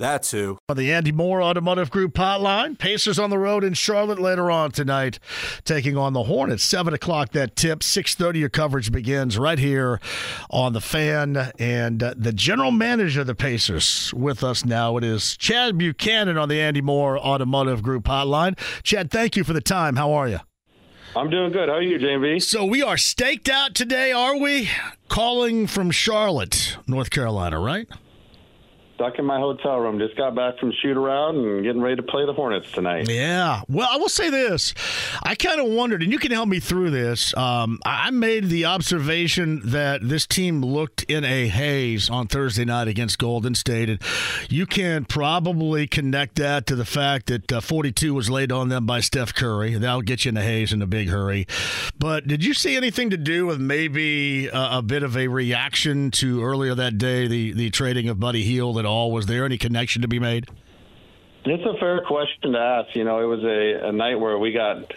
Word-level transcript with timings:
That's 0.00 0.30
who. 0.30 0.56
On 0.70 0.78
the 0.78 0.90
Andy 0.90 1.12
Moore 1.12 1.42
Automotive 1.42 1.90
Group 1.90 2.14
hotline, 2.14 2.78
Pacers 2.78 3.18
on 3.18 3.28
the 3.28 3.36
road 3.36 3.62
in 3.62 3.74
Charlotte 3.74 4.18
later 4.18 4.50
on 4.50 4.70
tonight, 4.70 5.18
taking 5.64 5.94
on 5.98 6.14
the 6.14 6.22
Hornets. 6.22 6.62
Seven 6.62 6.94
o'clock 6.94 7.32
that 7.32 7.54
tip. 7.54 7.82
Six 7.82 8.14
thirty. 8.14 8.38
Your 8.38 8.48
coverage 8.48 8.90
begins 8.90 9.36
right 9.36 9.58
here 9.58 10.00
on 10.48 10.72
the 10.72 10.80
Fan, 10.80 11.52
and 11.58 12.02
uh, 12.02 12.14
the 12.16 12.32
general 12.32 12.70
manager 12.70 13.20
of 13.20 13.26
the 13.26 13.34
Pacers 13.34 14.14
with 14.14 14.42
us 14.42 14.64
now. 14.64 14.96
It 14.96 15.04
is 15.04 15.36
Chad 15.36 15.76
Buchanan 15.76 16.38
on 16.38 16.48
the 16.48 16.58
Andy 16.58 16.80
Moore 16.80 17.18
Automotive 17.18 17.82
Group 17.82 18.04
hotline. 18.04 18.58
Chad, 18.82 19.10
thank 19.10 19.36
you 19.36 19.44
for 19.44 19.52
the 19.52 19.60
time. 19.60 19.96
How 19.96 20.12
are 20.12 20.28
you? 20.28 20.40
I'm 21.14 21.28
doing 21.28 21.52
good. 21.52 21.68
How 21.68 21.74
are 21.74 21.82
you, 21.82 21.98
JMV? 21.98 22.40
So 22.40 22.64
we 22.64 22.82
are 22.82 22.96
staked 22.96 23.50
out 23.50 23.74
today, 23.74 24.12
are 24.12 24.38
we? 24.38 24.70
Calling 25.08 25.66
from 25.66 25.90
Charlotte, 25.90 26.78
North 26.86 27.10
Carolina, 27.10 27.60
right? 27.60 27.86
Stuck 29.00 29.18
in 29.18 29.24
my 29.24 29.38
hotel 29.38 29.78
room. 29.78 29.98
Just 29.98 30.14
got 30.16 30.34
back 30.34 30.58
from 30.58 30.72
shoot 30.82 30.96
around 30.96 31.36
and 31.36 31.64
getting 31.64 31.80
ready 31.80 31.96
to 31.96 32.02
play 32.02 32.26
the 32.26 32.34
Hornets 32.34 32.70
tonight. 32.70 33.08
Yeah. 33.08 33.62
Well, 33.66 33.88
I 33.90 33.96
will 33.96 34.10
say 34.10 34.28
this. 34.28 34.74
I 35.22 35.34
kind 35.34 35.58
of 35.58 35.68
wondered, 35.72 36.02
and 36.02 36.12
you 36.12 36.18
can 36.18 36.32
help 36.32 36.48
me 36.48 36.60
through 36.60 36.90
this. 36.90 37.34
Um, 37.36 37.78
I 37.86 38.10
made 38.10 38.50
the 38.50 38.66
observation 38.66 39.62
that 39.64 40.06
this 40.06 40.26
team 40.26 40.60
looked 40.60 41.04
in 41.04 41.24
a 41.24 41.48
haze 41.48 42.10
on 42.10 42.26
Thursday 42.26 42.66
night 42.66 42.88
against 42.88 43.18
Golden 43.18 43.54
State. 43.54 43.88
And 43.88 44.02
you 44.50 44.66
can 44.66 45.06
probably 45.06 45.86
connect 45.86 46.34
that 46.36 46.66
to 46.66 46.76
the 46.76 46.84
fact 46.84 47.26
that 47.26 47.50
uh, 47.50 47.60
42 47.60 48.12
was 48.12 48.28
laid 48.28 48.52
on 48.52 48.68
them 48.68 48.84
by 48.84 49.00
Steph 49.00 49.34
Curry. 49.34 49.76
That'll 49.76 50.02
get 50.02 50.26
you 50.26 50.30
in 50.30 50.36
a 50.36 50.42
haze 50.42 50.74
in 50.74 50.82
a 50.82 50.86
big 50.86 51.08
hurry. 51.08 51.46
But 51.98 52.26
did 52.26 52.44
you 52.44 52.52
see 52.52 52.76
anything 52.76 53.08
to 53.10 53.16
do 53.16 53.46
with 53.46 53.60
maybe 53.60 54.48
a, 54.48 54.78
a 54.78 54.82
bit 54.82 55.02
of 55.02 55.16
a 55.16 55.28
reaction 55.28 56.10
to 56.12 56.44
earlier 56.44 56.74
that 56.74 56.98
day, 56.98 57.26
the, 57.26 57.52
the 57.52 57.70
trading 57.70 58.10
of 58.10 58.20
Buddy 58.20 58.42
Hield 58.42 58.76
that 58.76 58.89
all? 58.90 59.10
Was 59.10 59.26
there 59.26 59.44
any 59.44 59.56
connection 59.56 60.02
to 60.02 60.08
be 60.08 60.18
made? 60.18 60.48
It's 61.44 61.64
a 61.64 61.78
fair 61.78 62.02
question 62.02 62.52
to 62.52 62.58
ask. 62.58 62.94
You 62.94 63.04
know, 63.04 63.20
it 63.20 63.24
was 63.24 63.42
a, 63.44 63.88
a 63.88 63.92
night 63.92 64.16
where 64.16 64.38
we 64.38 64.52
got 64.52 64.92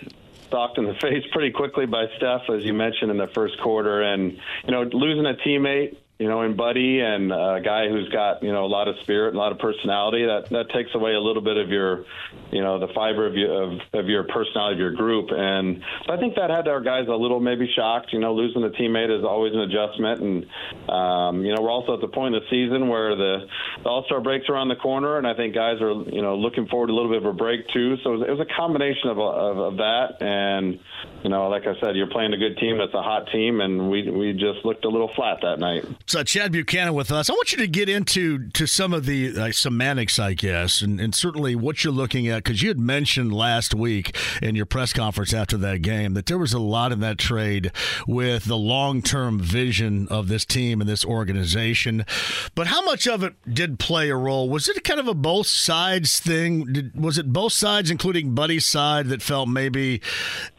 stalked 0.47 0.77
in 0.77 0.85
the 0.85 0.93
face 1.01 1.23
pretty 1.31 1.51
quickly 1.51 1.85
by 1.85 2.05
Steph, 2.17 2.49
as 2.49 2.63
you 2.63 2.73
mentioned 2.73 3.11
in 3.11 3.17
the 3.17 3.27
first 3.27 3.59
quarter, 3.61 4.01
and 4.01 4.33
you 4.65 4.71
know, 4.71 4.83
losing 4.83 5.25
a 5.25 5.35
teammate 5.47 5.97
you 6.23 6.29
know, 6.29 6.41
in 6.43 6.55
Buddy 6.55 7.01
and 7.01 7.33
a 7.33 7.59
guy 7.61 7.89
who's 7.89 8.07
got, 8.07 8.41
you 8.41 8.53
know, 8.53 8.63
a 8.63 8.71
lot 8.71 8.87
of 8.87 8.95
spirit 9.01 9.33
and 9.33 9.35
a 9.35 9.39
lot 9.39 9.51
of 9.51 9.59
personality, 9.59 10.23
that, 10.23 10.47
that 10.51 10.69
takes 10.69 10.95
away 10.95 11.11
a 11.11 11.19
little 11.19 11.41
bit 11.41 11.57
of 11.57 11.67
your, 11.67 12.05
you 12.49 12.61
know, 12.61 12.79
the 12.79 12.87
fiber 12.95 13.27
of 13.27 13.35
your, 13.35 13.51
of, 13.61 13.79
of 13.91 14.07
your 14.07 14.23
personality 14.23 14.75
of 14.75 14.79
your 14.79 14.93
group. 14.93 15.31
And 15.31 15.83
so 16.07 16.13
I 16.13 16.17
think 16.17 16.35
that 16.35 16.49
had 16.49 16.69
our 16.69 16.79
guys 16.79 17.09
a 17.09 17.11
little 17.11 17.41
maybe 17.41 17.69
shocked. 17.75 18.13
You 18.13 18.21
know, 18.21 18.33
losing 18.33 18.63
a 18.63 18.69
teammate 18.69 19.11
is 19.11 19.25
always 19.25 19.51
an 19.53 19.59
adjustment. 19.67 20.21
And, 20.21 20.89
um, 20.89 21.43
you 21.43 21.53
know, 21.53 21.61
we're 21.61 21.69
also 21.69 21.93
at 21.93 21.99
the 21.99 22.07
point 22.07 22.35
of 22.35 22.43
the 22.43 22.49
season 22.49 22.87
where 22.87 23.17
the, 23.17 23.39
the 23.83 23.89
All 23.89 24.05
Star 24.05 24.21
breaks 24.21 24.47
around 24.47 24.69
the 24.69 24.77
corner. 24.77 25.17
And 25.17 25.27
I 25.27 25.33
think 25.33 25.53
guys 25.53 25.81
are, 25.81 25.91
you 26.07 26.21
know, 26.21 26.37
looking 26.37 26.67
forward 26.67 26.87
to 26.87 26.93
a 26.93 26.95
little 26.95 27.11
bit 27.11 27.17
of 27.17 27.25
a 27.25 27.33
break 27.33 27.67
too. 27.73 27.97
So 28.01 28.13
it 28.13 28.17
was, 28.19 28.27
it 28.29 28.31
was 28.31 28.47
a 28.49 28.55
combination 28.55 29.09
of, 29.09 29.19
of, 29.19 29.57
of 29.57 29.77
that. 29.83 30.21
And, 30.21 30.79
you 31.21 31.29
know, 31.29 31.49
like 31.49 31.63
I 31.67 31.77
said, 31.81 31.97
you're 31.97 32.07
playing 32.07 32.31
a 32.31 32.37
good 32.37 32.57
team 32.59 32.77
that's 32.77 32.93
a 32.93 33.03
hot 33.03 33.27
team. 33.29 33.59
And 33.59 33.91
we, 33.91 34.09
we 34.09 34.31
just 34.31 34.63
looked 34.63 34.85
a 34.85 34.89
little 34.89 35.11
flat 35.13 35.39
that 35.41 35.59
night. 35.59 35.83
So 36.13 36.21
Chad 36.21 36.51
Buchanan 36.51 36.93
with 36.93 37.11
us. 37.11 37.27
I 37.27 37.33
want 37.33 37.53
you 37.53 37.57
to 37.57 37.65
get 37.65 37.89
into 37.89 38.47
to 38.49 38.67
some 38.67 38.93
of 38.93 39.07
the 39.07 39.35
uh, 39.35 39.51
semantics, 39.51 40.19
I 40.19 40.35
guess, 40.35 40.83
and, 40.83 41.01
and 41.01 41.15
certainly 41.15 41.55
what 41.55 41.83
you're 41.83 41.91
looking 41.91 42.27
at 42.27 42.43
because 42.43 42.61
you 42.61 42.67
had 42.67 42.77
mentioned 42.77 43.33
last 43.33 43.73
week 43.73 44.15
in 44.39 44.53
your 44.53 44.67
press 44.67 44.93
conference 44.93 45.33
after 45.33 45.57
that 45.57 45.81
game 45.81 46.13
that 46.13 46.27
there 46.27 46.37
was 46.37 46.53
a 46.53 46.59
lot 46.59 46.91
in 46.91 46.99
that 46.99 47.17
trade 47.17 47.71
with 48.05 48.45
the 48.45 48.55
long-term 48.55 49.39
vision 49.39 50.07
of 50.09 50.27
this 50.27 50.45
team 50.45 50.81
and 50.81 50.87
this 50.87 51.03
organization. 51.03 52.05
But 52.53 52.67
how 52.67 52.83
much 52.83 53.07
of 53.07 53.23
it 53.23 53.33
did 53.51 53.79
play 53.79 54.11
a 54.11 54.15
role? 54.15 54.47
Was 54.51 54.69
it 54.69 54.83
kind 54.83 54.99
of 54.99 55.07
a 55.07 55.15
both 55.15 55.47
sides 55.47 56.19
thing? 56.19 56.71
Did, 56.71 56.95
was 56.95 57.17
it 57.17 57.33
both 57.33 57.53
sides, 57.53 57.89
including 57.89 58.35
Buddy's 58.35 58.67
side, 58.67 59.07
that 59.07 59.23
felt 59.23 59.49
maybe 59.49 59.99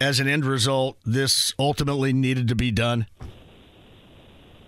as 0.00 0.19
an 0.19 0.26
end 0.26 0.47
result 0.47 0.98
this 1.04 1.54
ultimately 1.60 2.12
needed 2.12 2.48
to 2.48 2.56
be 2.56 2.72
done? 2.72 3.06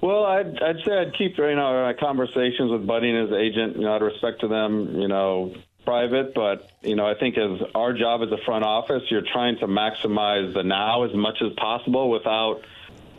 Well, 0.06 0.24
I'd, 0.24 0.62
I'd 0.62 0.76
say 0.84 0.92
I'd 0.96 1.18
keep 1.18 1.36
you 1.36 1.56
know 1.56 1.92
conversations 1.98 2.70
with 2.70 2.86
Buddy 2.86 3.10
and 3.10 3.28
his 3.28 3.36
agent, 3.36 3.74
you 3.74 3.82
know, 3.82 3.94
out 3.94 4.02
of 4.02 4.12
respect 4.12 4.40
to 4.42 4.46
them, 4.46 5.00
you 5.00 5.08
know, 5.08 5.52
private. 5.84 6.32
But 6.32 6.70
you 6.82 6.94
know, 6.94 7.04
I 7.04 7.14
think 7.18 7.36
as 7.36 7.60
our 7.74 7.92
job 7.92 8.20
as 8.22 8.30
a 8.30 8.38
front 8.44 8.64
office, 8.64 9.02
you're 9.10 9.26
trying 9.32 9.58
to 9.58 9.66
maximize 9.66 10.54
the 10.54 10.62
now 10.62 11.02
as 11.02 11.12
much 11.12 11.42
as 11.44 11.52
possible 11.54 12.08
without 12.08 12.60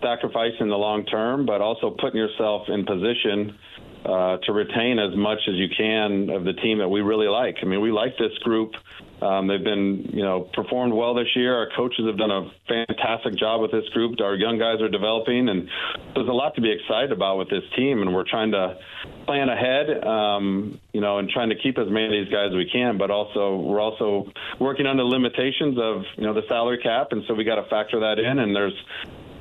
sacrificing 0.02 0.70
the 0.70 0.78
long 0.78 1.04
term, 1.04 1.46
but 1.46 1.60
also 1.60 1.90
putting 1.90 2.22
yourself 2.22 2.70
in 2.70 2.86
position 2.86 3.58
uh, 4.06 4.38
to 4.38 4.54
retain 4.54 4.98
as 4.98 5.14
much 5.14 5.40
as 5.50 5.56
you 5.56 5.68
can 5.76 6.30
of 6.30 6.46
the 6.46 6.54
team 6.54 6.78
that 6.78 6.88
we 6.88 7.02
really 7.02 7.28
like. 7.28 7.58
I 7.62 7.66
mean, 7.66 7.82
we 7.82 7.92
like 7.92 8.18
this 8.18 8.38
group. 8.46 8.76
Um, 9.22 9.48
they've 9.48 9.64
been, 9.64 10.12
you 10.14 10.22
know, 10.22 10.42
performed 10.54 10.94
well 10.94 11.16
this 11.16 11.28
year. 11.36 11.56
Our 11.56 11.70
coaches 11.76 12.06
have 12.06 12.18
done 12.18 12.30
a 12.30 12.52
fantastic 12.68 13.36
job 13.36 13.62
with 13.62 13.72
this 13.72 13.88
group. 13.90 14.22
Our 14.22 14.36
young 14.36 14.60
guys 14.60 14.80
are 14.82 14.90
developing, 14.90 15.50
and 15.50 15.68
there's 16.14 16.28
a 16.28 16.34
lot 16.34 16.54
to 16.56 16.62
be 16.62 16.72
excited 16.72 17.12
about 17.12 17.38
with 17.38 17.50
this 17.50 17.64
team. 17.76 18.02
And 18.02 18.14
we're 18.14 18.30
trying 18.30 18.52
to 18.52 18.78
plan 19.26 19.50
ahead, 19.50 20.06
um, 20.06 20.80
you 20.94 21.02
know, 21.02 21.18
and 21.18 21.30
trying 21.30 21.50
to 21.50 21.56
keep 21.56 21.80
as 21.80 21.90
many 21.90 22.06
of 22.06 22.12
these 22.12 22.32
guys 22.32 22.50
as 22.50 22.56
we 22.56 22.70
can. 22.72 23.00
But 23.00 23.10
also, 23.10 23.58
we're 23.58 23.82
also 23.82 24.32
working 24.60 24.86
on 24.86 24.98
the 24.98 25.04
limitations 25.04 25.80
of, 25.82 26.04
you 26.16 26.24
know, 26.24 26.36
the 26.36 26.44
salary 26.48 26.80
cap, 26.84 27.08
and 27.12 27.24
so 27.28 27.34
we 27.34 27.44
got 27.44 27.56
to 27.56 27.68
factor 27.70 28.02
that 28.02 28.20
in. 28.20 28.38
And 28.38 28.56
there's 28.56 28.78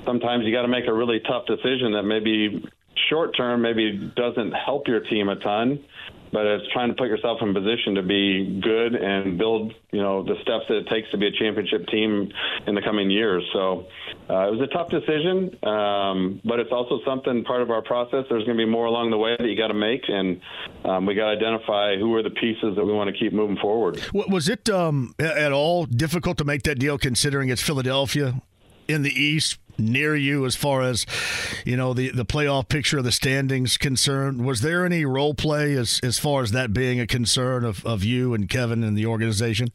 sometimes 0.06 0.46
you 0.46 0.52
got 0.52 0.62
to 0.62 0.68
make 0.68 0.86
a 0.88 0.94
really 0.94 1.20
tough 1.20 1.44
decision 1.44 1.92
that 1.92 2.04
maybe 2.04 2.64
short 3.10 3.36
term 3.36 3.60
maybe 3.60 4.10
doesn't 4.16 4.52
help 4.52 4.88
your 4.88 5.00
team 5.00 5.28
a 5.28 5.36
ton 5.36 5.84
but 6.36 6.44
it's 6.44 6.70
trying 6.70 6.90
to 6.90 6.94
put 6.94 7.08
yourself 7.08 7.38
in 7.40 7.54
position 7.54 7.94
to 7.94 8.02
be 8.02 8.60
good 8.62 8.94
and 8.94 9.38
build, 9.38 9.72
you 9.90 10.02
know, 10.02 10.22
the 10.22 10.34
steps 10.42 10.64
that 10.68 10.76
it 10.76 10.86
takes 10.88 11.10
to 11.10 11.16
be 11.16 11.28
a 11.28 11.32
championship 11.32 11.86
team 11.86 12.30
in 12.66 12.74
the 12.74 12.82
coming 12.82 13.10
years. 13.10 13.42
So 13.54 13.86
uh, 14.28 14.48
it 14.48 14.50
was 14.52 14.60
a 14.60 14.66
tough 14.66 14.90
decision, 14.90 15.56
um, 15.64 16.42
but 16.44 16.60
it's 16.60 16.72
also 16.72 17.00
something 17.06 17.42
part 17.44 17.62
of 17.62 17.70
our 17.70 17.80
process. 17.80 18.26
There's 18.28 18.44
going 18.44 18.58
to 18.58 18.66
be 18.66 18.70
more 18.70 18.84
along 18.84 19.12
the 19.12 19.16
way 19.16 19.34
that 19.38 19.46
you 19.46 19.56
got 19.56 19.68
to 19.68 19.74
make, 19.74 20.02
and 20.08 20.42
um, 20.84 21.06
we 21.06 21.14
got 21.14 21.30
to 21.30 21.36
identify 21.38 21.96
who 21.96 22.14
are 22.16 22.22
the 22.22 22.28
pieces 22.28 22.76
that 22.76 22.84
we 22.84 22.92
want 22.92 23.08
to 23.08 23.18
keep 23.18 23.32
moving 23.32 23.56
forward. 23.56 23.98
Was 24.12 24.50
it 24.50 24.68
um, 24.68 25.14
at 25.18 25.52
all 25.52 25.86
difficult 25.86 26.36
to 26.36 26.44
make 26.44 26.64
that 26.64 26.78
deal, 26.78 26.98
considering 26.98 27.48
it's 27.48 27.62
Philadelphia 27.62 28.42
in 28.88 29.02
the 29.02 29.12
East? 29.12 29.58
near 29.78 30.16
you 30.16 30.46
as 30.46 30.56
far 30.56 30.80
as 30.80 31.04
you 31.66 31.76
know 31.76 31.92
the 31.92 32.10
the 32.10 32.24
playoff 32.24 32.66
picture 32.66 32.96
of 32.96 33.04
the 33.04 33.12
standings 33.12 33.76
concerned 33.76 34.42
was 34.42 34.62
there 34.62 34.86
any 34.86 35.04
role 35.04 35.34
play 35.34 35.74
as 35.74 36.00
as 36.02 36.18
far 36.18 36.42
as 36.42 36.52
that 36.52 36.72
being 36.72 36.98
a 36.98 37.06
concern 37.06 37.62
of, 37.62 37.84
of 37.84 38.02
you 38.02 38.32
and 38.32 38.48
Kevin 38.48 38.82
and 38.82 38.96
the 38.96 39.04
organization 39.04 39.68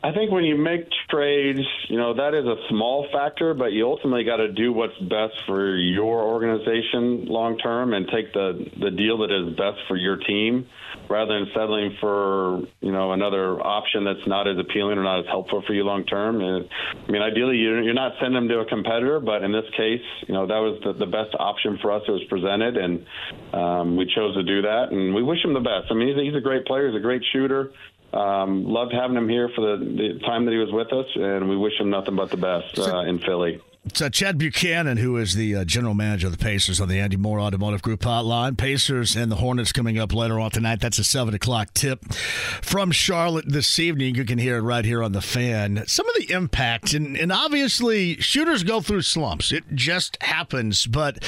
I 0.00 0.12
think 0.12 0.30
when 0.30 0.44
you 0.44 0.56
make 0.56 0.86
trades, 1.10 1.60
you 1.88 1.96
know, 1.96 2.14
that 2.14 2.32
is 2.32 2.46
a 2.46 2.54
small 2.68 3.08
factor, 3.12 3.52
but 3.52 3.72
you 3.72 3.84
ultimately 3.84 4.22
got 4.22 4.36
to 4.36 4.52
do 4.52 4.72
what's 4.72 4.96
best 4.98 5.34
for 5.44 5.74
your 5.76 6.22
organization 6.22 7.26
long 7.26 7.58
term 7.58 7.92
and 7.92 8.06
take 8.06 8.32
the, 8.32 8.64
the 8.78 8.92
deal 8.92 9.18
that 9.18 9.32
is 9.32 9.56
best 9.56 9.78
for 9.88 9.96
your 9.96 10.16
team 10.16 10.68
rather 11.10 11.34
than 11.34 11.48
settling 11.52 11.96
for, 12.00 12.60
you 12.80 12.92
know, 12.92 13.10
another 13.10 13.60
option 13.60 14.04
that's 14.04 14.24
not 14.28 14.46
as 14.46 14.56
appealing 14.58 14.98
or 14.98 15.02
not 15.02 15.20
as 15.20 15.26
helpful 15.26 15.64
for 15.66 15.74
you 15.74 15.82
long 15.82 16.04
term. 16.04 16.36
I 16.36 17.10
mean, 17.10 17.22
ideally, 17.22 17.56
you're 17.56 17.82
you're 17.82 17.94
not 17.94 18.12
sending 18.20 18.34
them 18.34 18.48
to 18.50 18.60
a 18.60 18.66
competitor, 18.66 19.18
but 19.18 19.42
in 19.42 19.50
this 19.50 19.66
case, 19.76 20.02
you 20.28 20.34
know, 20.34 20.46
that 20.46 20.58
was 20.58 20.80
the, 20.84 20.92
the 20.92 21.10
best 21.10 21.34
option 21.40 21.76
for 21.82 21.90
us 21.90 22.02
that 22.06 22.12
was 22.12 22.24
presented, 22.28 22.76
and 22.76 23.04
um, 23.52 23.96
we 23.96 24.06
chose 24.14 24.36
to 24.36 24.44
do 24.44 24.62
that. 24.62 24.92
And 24.92 25.12
we 25.12 25.24
wish 25.24 25.44
him 25.44 25.54
the 25.54 25.60
best. 25.60 25.90
I 25.90 25.94
mean, 25.94 26.08
he's 26.08 26.16
a, 26.16 26.24
he's 26.24 26.36
a 26.36 26.40
great 26.40 26.66
player, 26.66 26.86
he's 26.88 26.96
a 26.96 27.02
great 27.02 27.22
shooter. 27.32 27.72
Um, 28.12 28.64
loved 28.64 28.94
having 28.94 29.16
him 29.16 29.28
here 29.28 29.50
for 29.54 29.60
the, 29.60 29.84
the, 29.84 30.18
time 30.20 30.46
that 30.46 30.52
he 30.52 30.56
was 30.56 30.72
with 30.72 30.92
us, 30.94 31.06
and 31.14 31.48
we 31.48 31.58
wish 31.58 31.78
him 31.78 31.90
nothing 31.90 32.16
but 32.16 32.30
the 32.30 32.38
best 32.38 32.78
uh, 32.78 33.00
in 33.00 33.18
Philly. 33.18 33.60
Uh, 34.00 34.10
Chad 34.10 34.38
Buchanan, 34.38 34.98
who 34.98 35.16
is 35.16 35.34
the 35.34 35.56
uh, 35.56 35.64
general 35.64 35.94
manager 35.94 36.26
of 36.26 36.32
the 36.36 36.42
Pacers 36.44 36.80
on 36.80 36.88
the 36.88 36.98
Andy 37.00 37.16
Moore 37.16 37.40
Automotive 37.40 37.82
Group 37.82 38.00
hotline. 38.00 38.56
Pacers 38.56 39.16
and 39.16 39.30
the 39.30 39.36
Hornets 39.36 39.72
coming 39.72 39.98
up 39.98 40.12
later 40.12 40.38
on 40.38 40.50
tonight. 40.50 40.80
That's 40.80 40.98
a 40.98 41.04
7 41.04 41.34
o'clock 41.34 41.74
tip 41.74 42.04
from 42.12 42.92
Charlotte 42.92 43.46
this 43.48 43.78
evening. 43.78 44.14
You 44.14 44.24
can 44.24 44.38
hear 44.38 44.58
it 44.58 44.62
right 44.62 44.84
here 44.84 45.02
on 45.02 45.12
the 45.12 45.20
fan. 45.20 45.84
Some 45.86 46.08
of 46.08 46.14
the 46.16 46.32
impact, 46.32 46.92
and, 46.92 47.16
and 47.16 47.32
obviously, 47.32 48.20
shooters 48.20 48.62
go 48.62 48.80
through 48.80 49.02
slumps. 49.02 49.52
It 49.52 49.64
just 49.74 50.20
happens. 50.22 50.86
But 50.86 51.24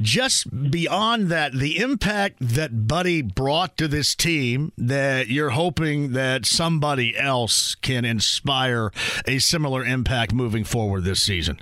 just 0.00 0.70
beyond 0.70 1.28
that, 1.28 1.52
the 1.52 1.78
impact 1.78 2.36
that 2.40 2.86
Buddy 2.88 3.22
brought 3.22 3.76
to 3.78 3.88
this 3.88 4.14
team 4.14 4.72
that 4.76 5.28
you're 5.28 5.50
hoping 5.50 6.12
that 6.12 6.44
somebody 6.44 7.16
else 7.16 7.76
can 7.76 8.04
inspire 8.04 8.90
a 9.26 9.38
similar 9.38 9.84
impact 9.84 10.32
moving 10.32 10.64
forward 10.64 11.04
this 11.04 11.22
season. 11.22 11.58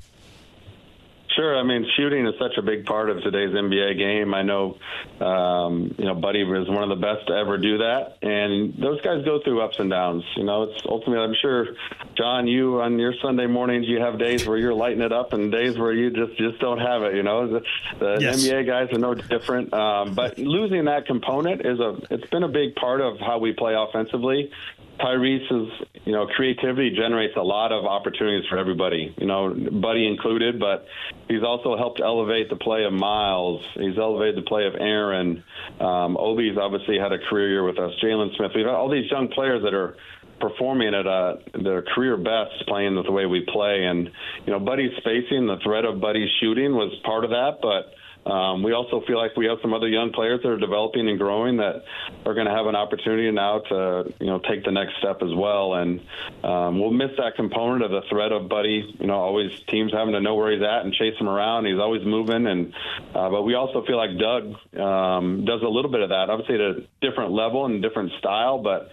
Sure. 1.38 1.56
I 1.56 1.62
mean, 1.62 1.86
shooting 1.96 2.26
is 2.26 2.34
such 2.40 2.58
a 2.58 2.62
big 2.62 2.84
part 2.84 3.10
of 3.10 3.22
today's 3.22 3.50
NBA 3.50 3.96
game. 3.96 4.34
I 4.34 4.42
know, 4.42 4.76
um, 5.20 5.94
you 5.96 6.04
know, 6.04 6.16
Buddy 6.16 6.42
was 6.42 6.68
one 6.68 6.82
of 6.82 6.88
the 6.88 7.00
best 7.00 7.28
to 7.28 7.32
ever 7.32 7.56
do 7.58 7.78
that, 7.78 8.18
and 8.22 8.74
those 8.74 9.00
guys 9.02 9.24
go 9.24 9.40
through 9.44 9.60
ups 9.62 9.78
and 9.78 9.88
downs. 9.88 10.24
You 10.36 10.42
know, 10.42 10.64
it's 10.64 10.82
ultimately. 10.84 11.24
I'm 11.24 11.36
sure, 11.40 11.68
John, 12.16 12.48
you 12.48 12.80
on 12.80 12.98
your 12.98 13.14
Sunday 13.22 13.46
mornings, 13.46 13.86
you 13.86 14.00
have 14.00 14.18
days 14.18 14.48
where 14.48 14.58
you're 14.58 14.74
lighting 14.74 15.00
it 15.00 15.12
up, 15.12 15.32
and 15.32 15.52
days 15.52 15.78
where 15.78 15.92
you 15.92 16.10
just 16.10 16.36
just 16.38 16.58
don't 16.58 16.80
have 16.80 17.02
it. 17.02 17.14
You 17.14 17.22
know, 17.22 17.46
the, 17.46 17.60
the 18.00 18.18
yes. 18.20 18.44
NBA 18.44 18.66
guys 18.66 18.92
are 18.92 18.98
no 18.98 19.14
different. 19.14 19.72
Um, 19.72 20.16
but 20.16 20.38
losing 20.38 20.86
that 20.86 21.06
component 21.06 21.64
is 21.64 21.78
a. 21.78 22.00
It's 22.10 22.28
been 22.30 22.42
a 22.42 22.48
big 22.48 22.74
part 22.74 23.00
of 23.00 23.20
how 23.20 23.38
we 23.38 23.52
play 23.52 23.74
offensively. 23.78 24.50
Tyrese's, 24.98 25.70
you 26.04 26.12
know, 26.12 26.26
creativity 26.26 26.90
generates 26.90 27.34
a 27.36 27.42
lot 27.42 27.72
of 27.72 27.84
opportunities 27.84 28.48
for 28.48 28.58
everybody, 28.58 29.14
you 29.18 29.26
know, 29.26 29.54
Buddy 29.54 30.06
included, 30.06 30.58
but 30.58 30.86
he's 31.28 31.42
also 31.42 31.76
helped 31.76 32.00
elevate 32.00 32.50
the 32.50 32.56
play 32.56 32.84
of 32.84 32.92
Miles. 32.92 33.64
He's 33.74 33.98
elevated 33.98 34.36
the 34.36 34.48
play 34.48 34.66
of 34.66 34.74
Aaron. 34.74 35.44
Um, 35.80 36.16
Obi's 36.16 36.56
obviously 36.58 36.98
had 36.98 37.12
a 37.12 37.18
career 37.18 37.50
year 37.50 37.64
with 37.64 37.78
us. 37.78 37.92
Jalen 38.02 38.36
Smith. 38.36 38.52
We've 38.54 38.64
got 38.64 38.74
all 38.74 38.90
these 38.90 39.10
young 39.10 39.28
players 39.28 39.62
that 39.62 39.74
are 39.74 39.96
performing 40.40 40.94
at 40.94 41.06
a, 41.06 41.38
their 41.62 41.82
career 41.82 42.16
best 42.16 42.66
playing 42.66 42.94
the 42.94 43.10
way 43.10 43.26
we 43.26 43.46
play. 43.52 43.84
And, 43.84 44.10
you 44.46 44.52
know, 44.52 44.60
Buddy's 44.60 44.92
spacing, 44.98 45.46
the 45.46 45.58
threat 45.62 45.84
of 45.84 46.00
Buddy's 46.00 46.30
shooting 46.40 46.74
was 46.74 46.92
part 47.04 47.24
of 47.24 47.30
that, 47.30 47.58
but 47.60 47.94
um, 48.28 48.62
we 48.62 48.72
also 48.72 49.00
feel 49.06 49.16
like 49.16 49.36
we 49.36 49.46
have 49.46 49.58
some 49.62 49.72
other 49.72 49.88
young 49.88 50.12
players 50.12 50.42
that 50.42 50.48
are 50.48 50.58
developing 50.58 51.08
and 51.08 51.18
growing 51.18 51.56
that 51.56 51.84
are 52.26 52.34
going 52.34 52.46
to 52.46 52.52
have 52.52 52.66
an 52.66 52.76
opportunity 52.76 53.30
now 53.30 53.60
to 53.60 54.12
you 54.20 54.26
know 54.26 54.38
take 54.38 54.64
the 54.64 54.70
next 54.70 54.98
step 54.98 55.22
as 55.22 55.34
well. 55.34 55.74
And 55.74 56.00
um, 56.44 56.78
we'll 56.78 56.90
miss 56.90 57.10
that 57.16 57.36
component 57.36 57.84
of 57.84 57.90
the 57.90 58.02
threat 58.10 58.32
of 58.32 58.48
Buddy. 58.48 58.94
You 59.00 59.06
know, 59.06 59.14
always 59.14 59.50
teams 59.68 59.92
having 59.92 60.12
to 60.12 60.20
know 60.20 60.34
where 60.34 60.52
he's 60.52 60.62
at 60.62 60.84
and 60.84 60.92
chase 60.92 61.16
him 61.18 61.28
around. 61.28 61.64
He's 61.64 61.78
always 61.78 62.04
moving. 62.04 62.46
And 62.46 62.74
uh, 63.14 63.30
but 63.30 63.42
we 63.42 63.54
also 63.54 63.84
feel 63.86 63.96
like 63.96 64.18
Doug 64.18 64.78
um, 64.78 65.44
does 65.46 65.62
a 65.62 65.68
little 65.68 65.90
bit 65.90 66.02
of 66.02 66.10
that. 66.10 66.28
Obviously 66.28 66.56
at 66.56 66.60
a 66.60 66.86
different 67.00 67.32
level 67.32 67.64
and 67.64 67.80
different 67.80 68.12
style, 68.18 68.58
but 68.58 68.90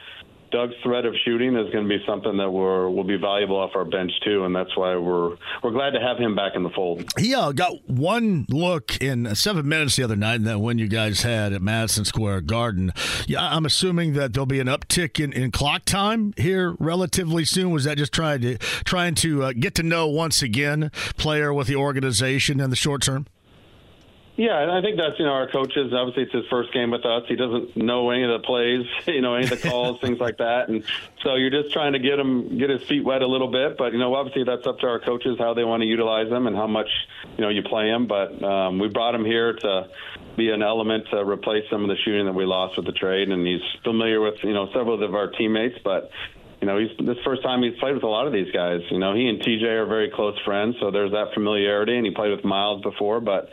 Doug's 0.55 0.73
threat 0.83 1.05
of 1.05 1.13
shooting 1.25 1.57
is 1.57 1.69
going 1.73 1.83
to 1.83 1.89
be 1.89 2.01
something 2.07 2.37
that 2.37 2.49
we're, 2.49 2.89
will 2.89 3.03
be 3.03 3.17
valuable 3.17 3.57
off 3.57 3.71
our 3.75 3.83
bench 3.83 4.11
too, 4.23 4.45
and 4.45 4.55
that's 4.55 4.75
why 4.77 4.95
we're 4.95 5.35
we're 5.61 5.71
glad 5.71 5.91
to 5.91 5.99
have 5.99 6.17
him 6.17 6.33
back 6.33 6.53
in 6.55 6.63
the 6.63 6.69
fold. 6.69 7.03
He 7.19 7.35
uh, 7.35 7.51
got 7.51 7.89
one 7.89 8.45
look 8.47 9.01
in 9.01 9.35
seven 9.35 9.67
minutes 9.67 9.97
the 9.97 10.03
other 10.03 10.15
night, 10.15 10.35
and 10.35 10.47
that 10.47 10.59
win 10.59 10.77
you 10.77 10.87
guys 10.87 11.23
had 11.23 11.51
at 11.51 11.61
Madison 11.61 12.05
Square 12.05 12.41
Garden. 12.41 12.93
Yeah, 13.27 13.45
I'm 13.45 13.65
assuming 13.65 14.13
that 14.13 14.31
there'll 14.31 14.45
be 14.45 14.61
an 14.61 14.67
uptick 14.67 15.21
in, 15.21 15.33
in 15.33 15.51
clock 15.51 15.83
time 15.83 16.33
here 16.37 16.77
relatively 16.79 17.43
soon. 17.43 17.71
Was 17.71 17.83
that 17.83 17.97
just 17.97 18.13
trying 18.13 18.39
to 18.41 18.57
trying 18.57 19.15
to 19.15 19.43
uh, 19.43 19.53
get 19.59 19.75
to 19.75 19.83
know 19.83 20.07
once 20.07 20.41
again 20.41 20.89
player 21.17 21.53
with 21.53 21.67
the 21.67 21.75
organization 21.75 22.61
in 22.61 22.69
the 22.69 22.77
short 22.77 23.01
term? 23.01 23.27
Yeah, 24.37 24.61
and 24.61 24.69
I 24.69 24.81
think 24.81 24.97
that's 24.97 25.17
you 25.17 25.25
know 25.25 25.31
our 25.31 25.49
coaches. 25.49 25.93
Obviously, 25.93 26.23
it's 26.23 26.33
his 26.33 26.43
first 26.49 26.73
game 26.73 26.91
with 26.91 27.05
us. 27.05 27.23
He 27.27 27.37
doesn't 27.37 27.77
know 27.77 28.09
any 28.09 28.23
of 28.23 28.41
the 28.41 28.45
plays, 28.45 28.85
you 29.07 29.21
know, 29.21 29.35
any 29.35 29.45
of 29.45 29.49
the 29.49 29.69
calls, 29.69 30.01
things 30.01 30.19
like 30.19 30.37
that, 30.37 30.67
and 30.67 30.83
so 31.23 31.35
you're 31.35 31.49
just 31.49 31.71
trying 31.71 31.93
to 31.93 31.99
get 31.99 32.19
him 32.19 32.57
get 32.57 32.69
his 32.69 32.83
feet 32.83 33.05
wet 33.05 33.21
a 33.21 33.27
little 33.27 33.49
bit. 33.49 33.77
But 33.77 33.93
you 33.93 33.99
know, 33.99 34.13
obviously, 34.13 34.43
that's 34.43 34.67
up 34.67 34.79
to 34.79 34.87
our 34.87 34.99
coaches 34.99 35.37
how 35.39 35.53
they 35.53 35.63
want 35.63 35.81
to 35.81 35.87
utilize 35.87 36.29
him 36.29 36.47
and 36.47 36.55
how 36.55 36.67
much 36.67 36.89
you 37.37 37.43
know 37.43 37.49
you 37.49 37.63
play 37.63 37.87
him. 37.87 38.07
But 38.07 38.43
um, 38.43 38.77
we 38.77 38.89
brought 38.89 39.15
him 39.15 39.23
here 39.23 39.53
to 39.53 39.87
be 40.35 40.49
an 40.49 40.61
element 40.61 41.05
to 41.11 41.23
replace 41.23 41.63
some 41.69 41.83
of 41.83 41.87
the 41.87 41.95
shooting 42.03 42.25
that 42.25 42.35
we 42.35 42.45
lost 42.45 42.75
with 42.75 42.87
the 42.87 42.91
trade, 42.91 43.29
and 43.29 43.47
he's 43.47 43.61
familiar 43.85 44.19
with 44.19 44.35
you 44.43 44.53
know 44.53 44.67
several 44.73 45.01
of 45.01 45.15
our 45.15 45.31
teammates, 45.31 45.79
but 45.81 46.11
you 46.65 46.71
know, 46.71 46.79
he's 46.79 46.97
this 47.05 47.17
first 47.23 47.43
time 47.43 47.61
he's 47.61 47.77
played 47.79 47.93
with 47.93 48.01
a 48.01 48.07
lot 48.07 48.25
of 48.25 48.33
these 48.33 48.51
guys. 48.51 48.79
You 48.89 48.97
know, 48.97 49.13
he 49.13 49.27
and 49.27 49.39
TJ 49.39 49.61
are 49.61 49.85
very 49.85 50.09
close 50.09 50.33
friends, 50.43 50.75
so 50.79 50.89
there's 50.89 51.11
that 51.11 51.27
familiarity, 51.35 51.95
and 51.95 52.03
he 52.03 52.11
played 52.11 52.31
with 52.31 52.43
Miles 52.43 52.81
before. 52.81 53.21
But 53.21 53.49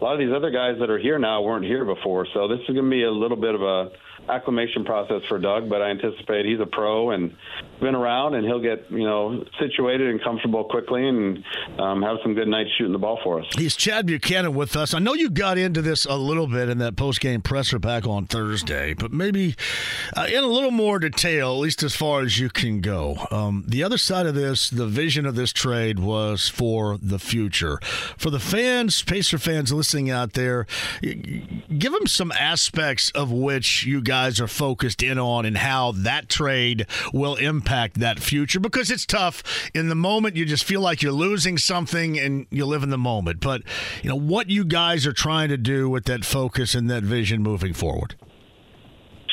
a 0.00 0.04
lot 0.04 0.12
of 0.12 0.20
these 0.20 0.32
other 0.32 0.52
guys 0.52 0.76
that 0.78 0.88
are 0.88 0.98
here 0.98 1.18
now 1.18 1.42
weren't 1.42 1.64
here 1.64 1.84
before, 1.84 2.24
so 2.32 2.46
this 2.46 2.60
is 2.60 2.66
going 2.68 2.84
to 2.84 2.90
be 2.90 3.02
a 3.02 3.10
little 3.10 3.36
bit 3.36 3.56
of 3.56 3.62
a 3.62 3.90
acclimation 4.28 4.84
process 4.84 5.22
for 5.28 5.38
Doug, 5.38 5.68
but 5.68 5.82
I 5.82 5.90
anticipate 5.90 6.46
he's 6.46 6.60
a 6.60 6.66
pro 6.66 7.10
and 7.10 7.34
been 7.80 7.94
around, 7.94 8.34
and 8.34 8.46
he'll 8.46 8.60
get 8.60 8.90
you 8.90 9.04
know 9.04 9.44
situated 9.58 10.08
and 10.08 10.22
comfortable 10.22 10.64
quickly, 10.64 11.06
and 11.06 11.44
um, 11.78 12.02
have 12.02 12.18
some 12.22 12.34
good 12.34 12.48
nights 12.48 12.70
shooting 12.78 12.92
the 12.92 12.98
ball 12.98 13.18
for 13.24 13.40
us. 13.40 13.46
He's 13.56 13.74
Chad 13.74 14.06
Buchanan 14.06 14.54
with 14.54 14.76
us. 14.76 14.94
I 14.94 15.00
know 15.00 15.14
you 15.14 15.28
got 15.30 15.58
into 15.58 15.82
this 15.82 16.04
a 16.04 16.16
little 16.16 16.46
bit 16.46 16.68
in 16.68 16.78
that 16.78 16.96
post 16.96 17.20
game 17.20 17.42
presser 17.42 17.78
back 17.78 18.06
on 18.06 18.26
Thursday, 18.26 18.94
but 18.94 19.12
maybe 19.12 19.56
uh, 20.16 20.26
in 20.32 20.44
a 20.44 20.48
little 20.48 20.70
more 20.70 20.98
detail, 20.98 21.54
at 21.54 21.58
least 21.58 21.82
as 21.82 21.94
far 21.94 22.22
as 22.22 22.38
you 22.38 22.48
can 22.48 22.80
go. 22.80 23.26
Um, 23.30 23.64
the 23.66 23.82
other 23.82 23.98
side 23.98 24.26
of 24.26 24.34
this, 24.34 24.70
the 24.70 24.86
vision 24.86 25.26
of 25.26 25.34
this 25.34 25.52
trade 25.52 25.98
was 25.98 26.48
for 26.48 26.98
the 27.02 27.18
future. 27.18 27.78
For 28.16 28.30
the 28.30 28.40
fans, 28.40 29.02
Pacer 29.02 29.38
fans 29.38 29.72
listening 29.72 30.10
out 30.10 30.34
there, 30.34 30.66
give 31.02 31.92
them 31.92 32.06
some 32.06 32.30
aspects 32.32 33.10
of 33.10 33.32
which 33.32 33.84
you 33.84 34.00
guys 34.00 34.11
are 34.12 34.46
focused 34.46 35.02
in 35.02 35.18
on 35.18 35.44
and 35.44 35.56
how 35.56 35.92
that 35.92 36.28
trade 36.28 36.86
will 37.12 37.36
impact 37.36 38.00
that 38.00 38.18
future 38.18 38.60
because 38.60 38.90
it's 38.90 39.06
tough 39.06 39.42
in 39.74 39.88
the 39.88 39.94
moment 39.94 40.36
you 40.36 40.44
just 40.44 40.64
feel 40.64 40.80
like 40.80 41.02
you're 41.02 41.12
losing 41.12 41.56
something 41.56 42.18
and 42.18 42.46
you 42.50 42.66
live 42.66 42.82
in 42.82 42.90
the 42.90 42.98
moment 42.98 43.40
but 43.40 43.62
you 44.02 44.08
know 44.08 44.16
what 44.16 44.48
you 44.48 44.64
guys 44.64 45.06
are 45.06 45.12
trying 45.12 45.48
to 45.48 45.56
do 45.56 45.88
with 45.88 46.04
that 46.04 46.24
focus 46.24 46.74
and 46.74 46.90
that 46.90 47.02
vision 47.02 47.42
moving 47.42 47.72
forward 47.72 48.14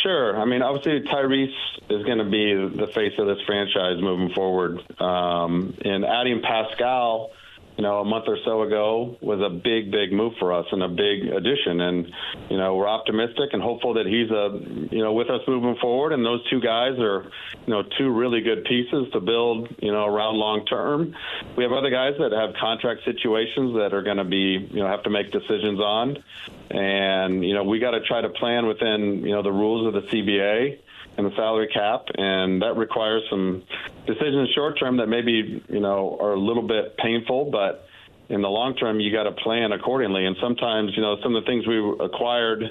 Sure. 0.03 0.39
I 0.39 0.45
mean, 0.45 0.61
obviously, 0.61 1.01
Tyrese 1.11 1.53
is 1.89 2.05
going 2.05 2.19
to 2.19 2.23
be 2.23 2.53
the 2.53 2.87
face 2.87 3.11
of 3.17 3.27
this 3.27 3.39
franchise 3.45 4.01
moving 4.01 4.29
forward. 4.29 4.79
Um, 5.01 5.75
and 5.83 6.05
adding 6.05 6.41
Pascal 6.41 7.31
you 7.79 7.83
know, 7.83 7.99
a 7.99 8.03
month 8.03 8.25
or 8.27 8.37
so 8.43 8.63
ago 8.63 9.15
was 9.21 9.39
a 9.39 9.49
big, 9.49 9.89
big 9.89 10.11
move 10.11 10.33
for 10.37 10.51
us 10.51 10.65
and 10.73 10.83
a 10.83 10.89
big 10.89 11.31
addition. 11.31 11.79
And, 11.79 12.07
you 12.49 12.57
know, 12.57 12.75
we're 12.75 12.89
optimistic 12.89 13.53
and 13.53 13.61
hopeful 13.63 13.93
that 13.93 14.05
he's 14.05 14.29
a, 14.29 14.93
you 14.93 15.01
know, 15.01 15.13
with 15.13 15.29
us 15.29 15.39
moving 15.47 15.77
forward. 15.79 16.11
And 16.11 16.25
those 16.25 16.45
two 16.49 16.59
guys 16.59 16.99
are, 16.99 17.23
you 17.65 17.73
know, 17.73 17.83
two 17.97 18.11
really 18.11 18.41
good 18.41 18.65
pieces 18.65 19.07
to 19.13 19.21
build, 19.21 19.73
you 19.79 19.93
know, 19.93 20.03
around 20.03 20.35
long 20.35 20.65
term. 20.65 21.15
We 21.55 21.63
have 21.63 21.71
other 21.71 21.89
guys 21.89 22.15
that 22.19 22.33
have 22.33 22.53
contract 22.59 23.05
situations 23.05 23.73
that 23.75 23.93
are 23.93 24.01
going 24.01 24.17
to 24.17 24.25
be, 24.25 24.67
you 24.69 24.83
know, 24.83 24.87
have 24.87 25.03
to 25.03 25.09
make 25.09 25.31
decisions 25.31 25.79
on. 25.79 26.21
And, 26.69 27.43
you 27.43 27.53
know, 27.53 27.63
we 27.63 27.79
got 27.79 27.91
to 27.91 28.01
try 28.01 28.21
to 28.21 28.29
plan 28.29 28.67
within, 28.67 29.23
you 29.23 29.31
know, 29.31 29.41
the 29.41 29.51
rules 29.51 29.87
of 29.87 29.93
the 29.93 30.07
CBA 30.09 30.79
and 31.19 31.29
the 31.29 31.35
salary 31.35 31.67
cap, 31.67 32.05
and 32.15 32.61
that 32.61 32.77
requires 32.77 33.23
some 33.29 33.63
decisions 34.07 34.49
short 34.55 34.79
term 34.79 34.97
that 34.97 35.07
maybe 35.07 35.61
you 35.67 35.79
know 35.79 36.17
are 36.19 36.33
a 36.33 36.39
little 36.39 36.65
bit 36.65 36.97
painful, 36.97 37.51
but 37.51 37.85
in 38.29 38.41
the 38.41 38.47
long 38.47 38.73
term 38.75 38.99
you 38.99 39.11
got 39.11 39.23
to 39.23 39.31
plan 39.31 39.73
accordingly. 39.73 40.25
And 40.25 40.37
sometimes 40.41 40.95
you 40.95 41.01
know 41.01 41.17
some 41.21 41.35
of 41.35 41.43
the 41.43 41.47
things 41.47 41.67
we 41.67 41.77
acquired, 41.99 42.63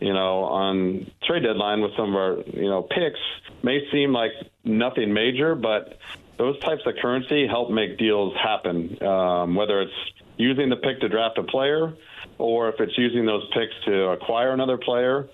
you 0.00 0.12
know, 0.12 0.44
on 0.44 1.10
trade 1.22 1.44
deadline 1.44 1.80
with 1.80 1.92
some 1.96 2.10
of 2.10 2.16
our 2.16 2.38
you 2.52 2.68
know 2.68 2.82
picks 2.82 3.20
may 3.62 3.80
seem 3.92 4.12
like 4.12 4.32
nothing 4.64 5.12
major, 5.12 5.54
but 5.54 5.98
those 6.38 6.58
types 6.58 6.82
of 6.86 6.94
currency 7.00 7.46
help 7.46 7.70
make 7.70 7.98
deals 7.98 8.34
happen. 8.34 9.00
Um, 9.00 9.54
whether 9.54 9.80
it's 9.80 9.92
using 10.36 10.68
the 10.68 10.76
pick 10.76 11.00
to 11.00 11.08
draft 11.08 11.38
a 11.38 11.42
player, 11.42 11.92
or 12.38 12.68
if 12.68 12.76
it's 12.80 12.96
using 12.96 13.26
those 13.26 13.44
picks 13.54 13.74
to 13.86 14.10
acquire 14.10 14.52
another 14.52 14.78
player 14.78 15.28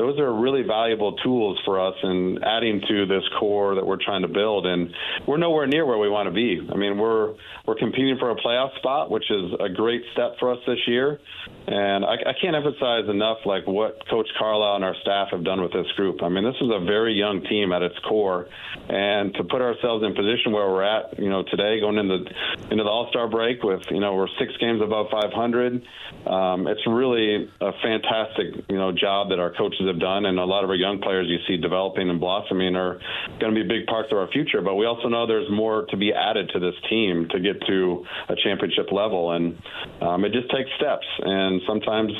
those 0.00 0.18
are 0.18 0.32
really 0.32 0.62
valuable 0.62 1.12
tools 1.16 1.60
for 1.66 1.78
us 1.78 1.94
in 2.02 2.38
adding 2.42 2.80
to 2.88 3.04
this 3.04 3.22
core 3.38 3.74
that 3.74 3.86
we're 3.86 4.02
trying 4.02 4.22
to 4.22 4.28
build. 4.28 4.64
And 4.64 4.94
we're 5.26 5.36
nowhere 5.36 5.66
near 5.66 5.84
where 5.84 5.98
we 5.98 6.08
want 6.08 6.26
to 6.26 6.32
be. 6.32 6.66
I 6.72 6.76
mean, 6.76 6.96
we're 6.96 7.34
we're 7.66 7.76
competing 7.76 8.16
for 8.18 8.30
a 8.30 8.36
playoff 8.36 8.74
spot, 8.78 9.10
which 9.10 9.30
is 9.30 9.52
a 9.60 9.68
great 9.68 10.02
step 10.14 10.36
for 10.40 10.52
us 10.52 10.58
this 10.66 10.78
year. 10.86 11.20
And 11.66 12.06
I, 12.06 12.14
I 12.14 12.32
can't 12.40 12.56
emphasize 12.56 13.10
enough 13.10 13.38
like 13.44 13.66
what 13.66 14.08
Coach 14.08 14.28
Carlisle 14.38 14.76
and 14.76 14.84
our 14.84 14.96
staff 15.02 15.28
have 15.32 15.44
done 15.44 15.60
with 15.60 15.72
this 15.72 15.86
group. 15.96 16.22
I 16.22 16.30
mean, 16.30 16.44
this 16.44 16.56
is 16.62 16.70
a 16.72 16.82
very 16.84 17.12
young 17.12 17.42
team 17.42 17.70
at 17.70 17.82
its 17.82 17.98
core, 18.08 18.48
and 18.88 19.34
to 19.34 19.44
put 19.44 19.60
ourselves 19.60 20.02
in 20.02 20.14
position 20.14 20.52
where 20.52 20.66
we're 20.66 20.82
at, 20.82 21.18
you 21.18 21.28
know, 21.28 21.44
today 21.44 21.78
going 21.78 21.98
into 21.98 22.24
into 22.70 22.84
the 22.84 22.90
All 22.90 23.08
Star 23.10 23.28
break 23.28 23.62
with 23.62 23.82
you 23.90 24.00
know 24.00 24.14
we're 24.14 24.32
six 24.38 24.56
games 24.56 24.80
above 24.80 25.08
500. 25.10 25.82
Um, 26.26 26.66
it's 26.66 26.86
really 26.86 27.50
a 27.60 27.72
fantastic 27.82 28.64
you 28.70 28.78
know 28.78 28.92
job 28.92 29.28
that 29.28 29.38
our 29.38 29.52
coaches 29.52 29.89
have 29.90 30.00
done, 30.00 30.26
and 30.26 30.38
a 30.38 30.44
lot 30.44 30.64
of 30.64 30.70
our 30.70 30.76
young 30.76 31.00
players 31.00 31.26
you 31.28 31.38
see 31.46 31.60
developing 31.60 32.08
and 32.08 32.20
blossoming 32.20 32.76
are 32.76 33.00
going 33.38 33.54
to 33.54 33.62
be 33.62 33.66
big 33.66 33.86
parts 33.86 34.08
of 34.12 34.18
our 34.18 34.28
future. 34.28 34.62
But 34.62 34.76
we 34.76 34.86
also 34.86 35.08
know 35.08 35.26
there's 35.26 35.50
more 35.50 35.86
to 35.90 35.96
be 35.96 36.12
added 36.12 36.50
to 36.54 36.60
this 36.60 36.74
team 36.88 37.28
to 37.30 37.40
get 37.40 37.60
to 37.66 38.04
a 38.28 38.36
championship 38.42 38.92
level, 38.92 39.32
and 39.32 39.58
um, 40.00 40.24
it 40.24 40.32
just 40.32 40.50
takes 40.50 40.70
steps. 40.76 41.06
And 41.20 41.60
sometimes 41.66 42.12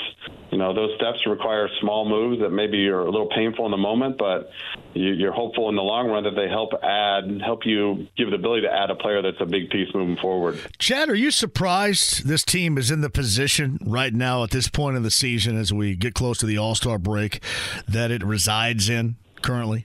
you 0.51 0.59
know 0.59 0.75
those 0.75 0.91
steps 0.97 1.19
require 1.27 1.69
small 1.81 2.09
moves 2.09 2.41
that 2.41 2.51
maybe 2.51 2.89
are 2.89 3.01
a 3.01 3.11
little 3.11 3.29
painful 3.29 3.65
in 3.67 3.71
the 3.71 3.77
moment, 3.77 4.19
but 4.19 4.51
you, 4.95 5.29
are 5.29 5.33
hopeful 5.33 5.69
in 5.69 5.77
the 5.77 5.83
long 5.83 6.09
run 6.09 6.25
that 6.25 6.35
they 6.35 6.49
help 6.49 6.73
add, 6.83 7.41
help 7.41 7.65
you 7.65 8.09
give 8.17 8.31
the 8.31 8.37
ability 8.37 8.63
to 8.63 8.73
add 8.73 8.91
a 8.91 8.97
player 8.97 9.23
that's 9.23 9.41
a 9.41 9.47
big 9.47 9.71
piece 9.71 9.89
moving 9.95 10.17
forward. 10.17 10.59
Chad, 10.79 11.09
are 11.09 11.15
you 11.15 11.31
surprised 11.31 12.27
this 12.27 12.43
team 12.43 12.79
is 12.79 12.91
in 12.91 13.01
the 13.01 13.11
position 13.11 13.79
right 13.87 14.13
now 14.13 14.43
at 14.43 14.51
this 14.51 14.69
point 14.69 14.97
in 14.97 15.05
the 15.05 15.11
season, 15.11 15.57
as 15.57 15.73
we 15.73 15.95
get 15.95 16.15
close 16.15 16.39
to 16.39 16.47
the 16.47 16.59
All 16.59 16.75
Star 16.75 16.99
break, 16.99 17.43
that 17.87 18.11
it 18.11 18.25
resides 18.25 18.89
in 18.89 19.17
currently? 19.43 19.85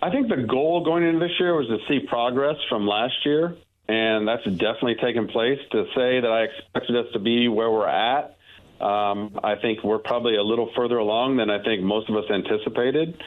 I 0.00 0.10
think 0.10 0.28
the 0.28 0.36
goal 0.36 0.84
going 0.84 1.04
into 1.04 1.18
this 1.18 1.32
year 1.40 1.56
was 1.56 1.66
to 1.68 1.78
see 1.88 2.06
progress 2.06 2.56
from 2.68 2.86
last 2.86 3.14
year, 3.24 3.56
and 3.88 4.28
that's 4.28 4.44
definitely 4.44 4.96
taken 4.96 5.26
place. 5.26 5.58
To 5.72 5.86
say 5.96 6.20
that 6.20 6.30
I 6.30 6.42
expected 6.42 6.96
us 6.96 7.12
to 7.14 7.18
be 7.18 7.48
where 7.48 7.70
we're 7.70 7.88
at 7.88 8.37
um, 8.80 9.38
I 9.42 9.56
think 9.56 9.82
we're 9.82 9.98
probably 9.98 10.36
a 10.36 10.42
little 10.42 10.70
further 10.76 10.98
along 10.98 11.36
than 11.36 11.50
I 11.50 11.62
think 11.62 11.82
most 11.82 12.08
of 12.08 12.16
us 12.16 12.24
anticipated. 12.30 13.20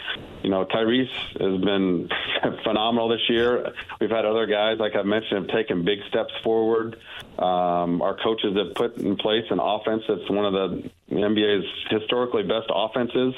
You 0.43 0.49
know, 0.49 0.65
Tyrese 0.65 1.09
has 1.41 1.61
been 1.61 2.09
phenomenal 2.63 3.09
this 3.09 3.29
year. 3.29 3.73
We've 3.99 4.09
had 4.09 4.25
other 4.25 4.45
guys, 4.45 4.77
like 4.79 4.95
I 4.95 5.03
mentioned, 5.03 5.45
have 5.45 5.55
taken 5.55 5.83
big 5.83 5.99
steps 6.07 6.33
forward. 6.43 6.95
Um, 7.37 8.01
our 8.01 8.17
coaches 8.23 8.55
have 8.55 8.75
put 8.75 8.97
in 8.97 9.17
place 9.17 9.45
an 9.49 9.59
offense 9.59 10.03
that's 10.07 10.29
one 10.29 10.45
of 10.45 10.53
the 10.53 10.89
NBA's 11.11 11.65
historically 11.89 12.43
best 12.43 12.67
offenses. 12.69 13.33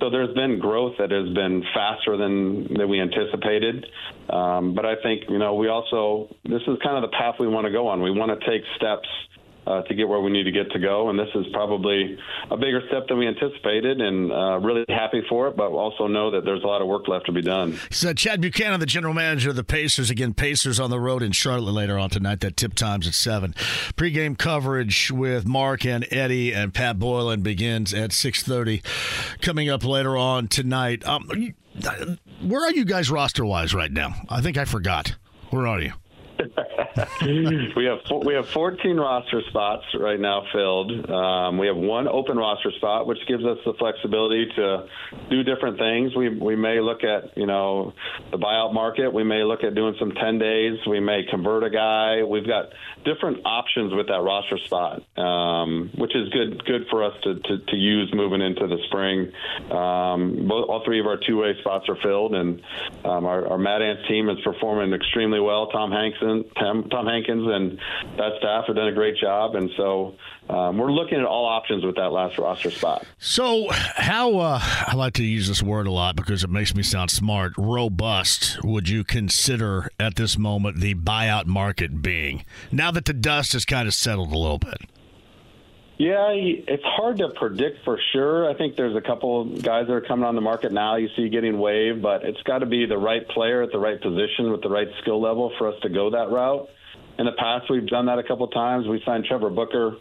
So 0.00 0.10
there's 0.10 0.34
been 0.34 0.58
growth 0.58 0.96
that 0.98 1.12
has 1.12 1.28
been 1.28 1.62
faster 1.74 2.16
than 2.16 2.74
than 2.74 2.88
we 2.88 2.98
anticipated. 2.98 3.86
Um, 4.28 4.74
but 4.74 4.84
I 4.84 4.96
think 5.00 5.28
you 5.28 5.38
know 5.38 5.54
we 5.54 5.68
also 5.68 6.34
this 6.44 6.62
is 6.62 6.78
kind 6.82 6.96
of 6.96 7.02
the 7.02 7.16
path 7.16 7.36
we 7.38 7.46
want 7.46 7.66
to 7.66 7.72
go 7.72 7.86
on. 7.86 8.02
We 8.02 8.10
want 8.10 8.40
to 8.40 8.50
take 8.50 8.62
steps 8.74 9.06
uh, 9.66 9.82
to 9.82 9.94
get 9.94 10.08
where 10.08 10.20
we 10.20 10.30
need 10.30 10.44
to 10.44 10.52
get 10.52 10.70
to 10.72 10.78
go. 10.78 11.10
And 11.10 11.18
this 11.18 11.28
is 11.34 11.46
probably 11.52 12.18
a 12.50 12.56
bigger 12.56 12.80
step 12.88 13.08
than 13.08 13.18
we 13.18 13.26
anticipated, 13.26 14.00
and 14.00 14.32
uh, 14.32 14.58
really 14.58 14.84
happy 14.88 15.22
for 15.28 15.48
it. 15.48 15.56
But 15.56 15.70
also 15.70 16.06
know 16.06 16.30
that 16.30 16.44
there's 16.44 16.62
a 16.62 16.66
lot 16.66 16.82
of 16.82 16.88
work 16.88 17.08
left 17.08 17.26
to 17.26 17.32
be 17.32 17.42
done. 17.42 17.78
So 17.90 18.12
Chad 18.12 18.40
Buchanan, 18.40 18.80
the 18.80 18.86
general 18.86 19.14
manager 19.14 19.50
of 19.50 19.56
the 19.56 19.64
Pacers, 19.64 20.10
again 20.10 20.34
Pacers 20.34 20.80
on 20.80 20.90
the 20.90 21.00
road 21.00 21.22
in 21.22 21.32
Charlotte 21.32 21.72
later 21.72 21.98
on 21.98 22.10
tonight. 22.10 22.40
That 22.40 22.56
tip 22.56 22.74
times 22.74 23.06
at 23.06 23.14
seven. 23.14 23.54
Pre-game 23.96 24.36
coverage 24.36 25.10
with 25.10 25.46
Mark 25.46 25.84
and 25.86 26.06
Eddie 26.10 26.52
and 26.52 26.74
Pat 26.74 26.98
Boylen 26.98 27.42
begins 27.42 27.94
at 27.94 28.12
six 28.12 28.42
thirty. 28.42 28.82
Coming 29.40 29.68
up 29.68 29.84
later 29.84 30.16
on 30.16 30.48
tonight. 30.48 31.06
Um, 31.06 31.54
where 32.42 32.60
are 32.60 32.72
you 32.72 32.84
guys 32.84 33.10
roster 33.10 33.44
wise 33.44 33.74
right 33.74 33.90
now? 33.90 34.14
I 34.28 34.40
think 34.40 34.58
I 34.58 34.64
forgot. 34.64 35.14
Where 35.50 35.66
are 35.66 35.80
you? 35.80 35.92
we 37.76 37.84
have 37.86 38.00
we 38.24 38.34
have 38.34 38.48
14 38.48 38.96
roster 38.96 39.40
spots 39.48 39.84
right 39.98 40.20
now 40.20 40.44
filled. 40.52 41.10
Um, 41.10 41.58
we 41.58 41.66
have 41.66 41.76
one 41.76 42.06
open 42.06 42.36
roster 42.36 42.70
spot, 42.72 43.06
which 43.06 43.18
gives 43.26 43.44
us 43.44 43.58
the 43.64 43.72
flexibility 43.74 44.46
to 44.56 44.86
do 45.30 45.42
different 45.42 45.78
things. 45.78 46.14
We 46.14 46.28
we 46.28 46.56
may 46.56 46.80
look 46.80 47.02
at 47.02 47.36
you 47.36 47.46
know 47.46 47.94
the 48.30 48.36
buyout 48.38 48.74
market. 48.74 49.12
We 49.12 49.24
may 49.24 49.42
look 49.42 49.64
at 49.64 49.74
doing 49.74 49.94
some 49.98 50.12
10 50.12 50.38
days. 50.38 50.78
We 50.86 51.00
may 51.00 51.22
convert 51.30 51.64
a 51.64 51.70
guy. 51.70 52.24
We've 52.24 52.46
got 52.46 52.66
different 53.04 53.40
options 53.44 53.94
with 53.94 54.08
that 54.08 54.20
roster 54.20 54.58
spot, 54.58 55.02
um, 55.18 55.90
which 55.96 56.14
is 56.14 56.28
good 56.28 56.64
good 56.64 56.86
for 56.90 57.04
us 57.04 57.14
to, 57.24 57.34
to, 57.34 57.58
to 57.58 57.76
use 57.76 58.12
moving 58.14 58.42
into 58.42 58.66
the 58.66 58.78
spring. 58.88 59.32
Um, 59.70 60.46
both, 60.48 60.68
all 60.68 60.82
three 60.84 61.00
of 61.00 61.06
our 61.06 61.18
two 61.26 61.38
way 61.38 61.54
spots 61.60 61.88
are 61.88 61.96
filled, 62.02 62.34
and 62.34 62.60
um, 63.04 63.24
our, 63.24 63.46
our 63.48 63.58
Mad 63.58 63.80
Ants 63.82 64.06
team 64.08 64.28
is 64.28 64.38
performing 64.44 64.92
extremely 64.92 65.40
well. 65.40 65.68
Tom 65.68 65.90
Hankson, 65.90 66.44
Tom, 66.90 67.06
Hankins, 67.06 67.46
and 67.50 67.78
that 68.18 68.32
staff 68.38 68.66
have 68.66 68.76
done 68.76 68.88
a 68.88 68.92
great 68.92 69.16
job, 69.16 69.54
and 69.54 69.70
so 69.76 70.14
um, 70.48 70.78
we're 70.78 70.92
looking 70.92 71.18
at 71.18 71.24
all 71.24 71.46
options 71.46 71.84
with 71.84 71.96
that 71.96 72.12
last 72.12 72.38
roster 72.38 72.70
spot. 72.70 73.04
So, 73.18 73.68
how 73.70 74.38
uh, 74.38 74.60
I 74.62 74.94
like 74.94 75.14
to 75.14 75.24
use 75.24 75.48
this 75.48 75.62
word 75.62 75.86
a 75.86 75.92
lot 75.92 76.16
because 76.16 76.44
it 76.44 76.50
makes 76.50 76.74
me 76.74 76.82
sound 76.82 77.10
smart. 77.10 77.52
Robust 77.56 78.62
would 78.64 78.88
you 78.88 79.04
consider 79.04 79.88
at 79.98 80.16
this 80.16 80.36
moment 80.36 80.80
the 80.80 80.94
buyout 80.94 81.46
market 81.46 82.02
being 82.02 82.44
now 82.70 82.90
that 82.90 83.04
the 83.04 83.12
dust 83.12 83.52
has 83.52 83.64
kind 83.64 83.86
of 83.86 83.94
settled 83.94 84.32
a 84.32 84.38
little 84.38 84.58
bit? 84.58 84.80
Yeah, 86.02 86.30
it's 86.32 86.82
hard 86.82 87.18
to 87.18 87.28
predict 87.28 87.84
for 87.84 87.96
sure. 88.12 88.50
I 88.50 88.58
think 88.58 88.74
there's 88.74 88.96
a 88.96 89.00
couple 89.00 89.44
guys 89.44 89.86
that 89.86 89.92
are 89.92 90.00
coming 90.00 90.24
on 90.24 90.34
the 90.34 90.40
market 90.40 90.72
now 90.72 90.96
you 90.96 91.08
see 91.14 91.28
getting 91.28 91.60
waived, 91.60 92.02
but 92.02 92.24
it's 92.24 92.42
got 92.42 92.58
to 92.58 92.66
be 92.66 92.86
the 92.86 92.98
right 92.98 93.22
player 93.28 93.62
at 93.62 93.70
the 93.70 93.78
right 93.78 94.02
position 94.02 94.50
with 94.50 94.62
the 94.62 94.68
right 94.68 94.88
skill 95.00 95.22
level 95.22 95.52
for 95.58 95.68
us 95.68 95.80
to 95.82 95.88
go 95.88 96.10
that 96.10 96.28
route. 96.28 96.68
In 97.20 97.26
the 97.26 97.36
past, 97.38 97.70
we've 97.70 97.86
done 97.86 98.06
that 98.06 98.18
a 98.18 98.24
couple 98.24 98.48
times. 98.48 98.88
We 98.88 99.00
signed 99.06 99.26
Trevor 99.26 99.50
Booker, 99.50 99.96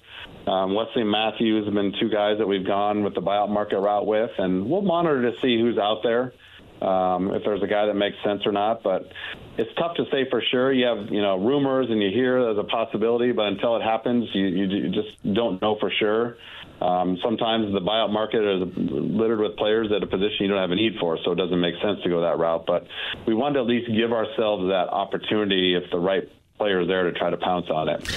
um, 0.47 0.73
Wesley 0.73 1.03
Matthews 1.03 1.65
have 1.65 1.75
been 1.75 1.93
two 1.99 2.09
guys 2.09 2.39
that 2.39 2.47
we've 2.47 2.65
gone 2.65 3.03
with 3.03 3.13
the 3.13 3.21
buyout 3.21 3.51
market 3.51 3.77
route 3.77 4.07
with, 4.07 4.31
and 4.39 4.67
we'll 4.67 4.81
monitor 4.81 5.31
to 5.31 5.39
see 5.39 5.61
who's 5.61 5.77
out 5.77 6.01
there 6.01 6.33
um, 6.81 7.33
if 7.33 7.43
there's 7.43 7.61
a 7.63 7.67
guy 7.67 7.85
that 7.85 7.93
makes 7.93 8.17
sense 8.23 8.41
or 8.45 8.51
not. 8.51 8.83
But 8.83 9.11
it's 9.57 9.71
tough 9.77 9.95
to 9.97 10.05
say 10.11 10.29
for 10.29 10.41
sure. 10.51 10.73
You 10.73 10.85
have 10.85 11.11
you 11.11 11.21
know 11.21 11.37
rumors 11.37 11.87
and 11.89 12.01
you 12.01 12.09
hear 12.09 12.41
there's 12.41 12.57
a 12.57 12.63
possibility, 12.63 13.31
but 13.31 13.47
until 13.47 13.75
it 13.75 13.83
happens, 13.83 14.27
you, 14.33 14.45
you, 14.45 14.65
you 14.65 14.89
just 14.89 15.21
don't 15.33 15.61
know 15.61 15.77
for 15.79 15.91
sure. 15.99 16.37
Um, 16.81 17.19
sometimes 17.23 17.71
the 17.73 17.79
buyout 17.79 18.11
market 18.11 18.41
is 18.41 18.67
littered 18.75 19.39
with 19.39 19.55
players 19.55 19.91
at 19.95 20.01
a 20.01 20.07
position 20.07 20.37
you 20.39 20.47
don't 20.47 20.57
have 20.57 20.71
a 20.71 20.75
need 20.75 20.93
for, 20.99 21.17
so 21.23 21.31
it 21.31 21.35
doesn't 21.35 21.61
make 21.61 21.75
sense 21.75 22.01
to 22.03 22.09
go 22.09 22.21
that 22.21 22.39
route. 22.39 22.65
But 22.65 22.87
we 23.27 23.35
want 23.35 23.53
to 23.53 23.61
at 23.61 23.67
least 23.67 23.87
give 23.95 24.11
ourselves 24.11 24.63
that 24.69 24.89
opportunity 24.89 25.75
if 25.75 25.91
the 25.91 25.99
right 25.99 26.27
players 26.61 26.87
there 26.87 27.05
to 27.05 27.11
try 27.11 27.31
to 27.31 27.37
pounce 27.37 27.71
on 27.71 27.89
it. 27.89 28.07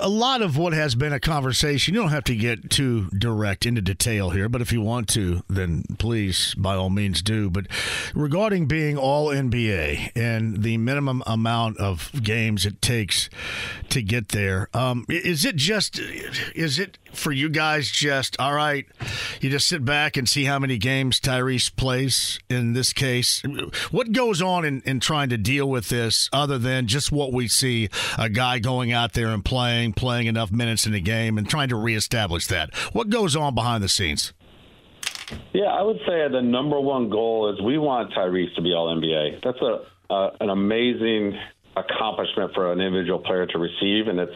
A 0.00 0.08
lot 0.08 0.42
of 0.42 0.58
what 0.58 0.72
has 0.72 0.96
been 0.96 1.12
a 1.12 1.20
conversation, 1.20 1.94
you 1.94 2.00
don't 2.00 2.10
have 2.10 2.24
to 2.24 2.34
get 2.34 2.68
too 2.68 3.08
direct 3.16 3.64
into 3.64 3.80
detail 3.80 4.30
here, 4.30 4.48
but 4.48 4.60
if 4.60 4.72
you 4.72 4.80
want 4.80 5.08
to, 5.10 5.44
then 5.48 5.84
please, 5.96 6.52
by 6.56 6.74
all 6.74 6.90
means, 6.90 7.22
do. 7.22 7.48
But 7.48 7.66
regarding 8.12 8.66
being 8.66 8.98
all 8.98 9.28
NBA 9.28 10.10
and 10.16 10.64
the 10.64 10.78
minimum 10.78 11.22
amount 11.28 11.78
of 11.78 12.10
games 12.24 12.66
it 12.66 12.82
takes 12.82 13.30
to 13.90 14.02
get 14.02 14.30
there, 14.30 14.68
um, 14.74 15.04
is 15.08 15.44
it 15.44 15.54
just, 15.54 16.00
is 16.00 16.80
it 16.80 16.98
for 17.16 17.32
you 17.32 17.48
guys 17.48 17.90
just 17.90 18.38
all 18.38 18.54
right 18.54 18.86
you 19.40 19.50
just 19.50 19.68
sit 19.68 19.84
back 19.84 20.16
and 20.16 20.28
see 20.28 20.44
how 20.44 20.58
many 20.58 20.78
games 20.78 21.20
tyrese 21.20 21.74
plays 21.74 22.38
in 22.48 22.72
this 22.72 22.92
case. 22.92 23.42
What 23.90 24.12
goes 24.12 24.42
on 24.42 24.64
in, 24.64 24.82
in 24.82 25.00
trying 25.00 25.28
to 25.30 25.36
deal 25.36 25.68
with 25.68 25.88
this 25.88 26.28
other 26.32 26.58
than 26.58 26.86
just 26.86 27.12
what 27.12 27.32
we 27.32 27.48
see 27.48 27.88
a 28.18 28.28
guy 28.28 28.58
going 28.58 28.92
out 28.92 29.12
there 29.12 29.28
and 29.28 29.44
playing 29.44 29.94
playing 29.94 30.26
enough 30.26 30.50
minutes 30.50 30.86
in 30.86 30.94
a 30.94 31.00
game 31.00 31.38
and 31.38 31.48
trying 31.48 31.68
to 31.68 31.76
reestablish 31.76 32.46
that? 32.48 32.74
What 32.92 33.10
goes 33.10 33.36
on 33.36 33.54
behind 33.54 33.82
the 33.82 33.88
scenes? 33.88 34.32
Yeah 35.52 35.66
i 35.66 35.82
would 35.82 35.98
say 36.06 36.28
the 36.30 36.40
number 36.40 36.80
one 36.80 37.10
goal 37.10 37.52
is 37.52 37.60
we 37.60 37.78
want 37.78 38.12
tyrese 38.12 38.54
to 38.54 38.62
be 38.62 38.72
all 38.72 38.94
nba 38.96 39.42
that's 39.42 39.60
a 39.60 40.12
uh, 40.12 40.30
an 40.40 40.50
amazing 40.50 41.36
accomplishment 41.76 42.54
for 42.54 42.72
an 42.72 42.80
individual 42.80 43.18
player 43.18 43.44
to 43.46 43.58
receive 43.58 44.06
and 44.06 44.20
it's 44.20 44.32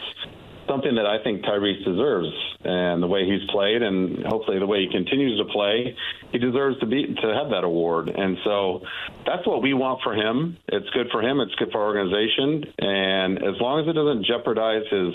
something 0.70 0.94
that 0.94 1.06
I 1.06 1.22
think 1.24 1.42
Tyrese 1.42 1.84
deserves, 1.84 2.30
and 2.62 3.02
the 3.02 3.06
way 3.08 3.26
he's 3.26 3.42
played, 3.50 3.82
and 3.82 4.24
hopefully 4.24 4.58
the 4.60 4.66
way 4.66 4.86
he 4.86 4.90
continues 4.90 5.38
to 5.38 5.52
play, 5.52 5.96
he 6.30 6.38
deserves 6.38 6.78
to 6.78 6.86
be 6.86 7.06
to 7.06 7.34
have 7.34 7.50
that 7.50 7.64
award. 7.64 8.08
And 8.08 8.38
so 8.44 8.82
that's 9.26 9.44
what 9.46 9.62
we 9.62 9.74
want 9.74 10.00
for 10.04 10.14
him. 10.14 10.56
It's 10.68 10.88
good 10.90 11.08
for 11.10 11.20
him. 11.20 11.40
It's 11.40 11.54
good 11.56 11.72
for 11.72 11.80
our 11.82 11.88
organization, 11.88 12.72
and 12.78 13.38
as 13.38 13.60
long 13.60 13.80
as 13.80 13.88
it 13.88 13.94
doesn't 13.94 14.24
jeopardize 14.24 14.84
his 14.90 15.12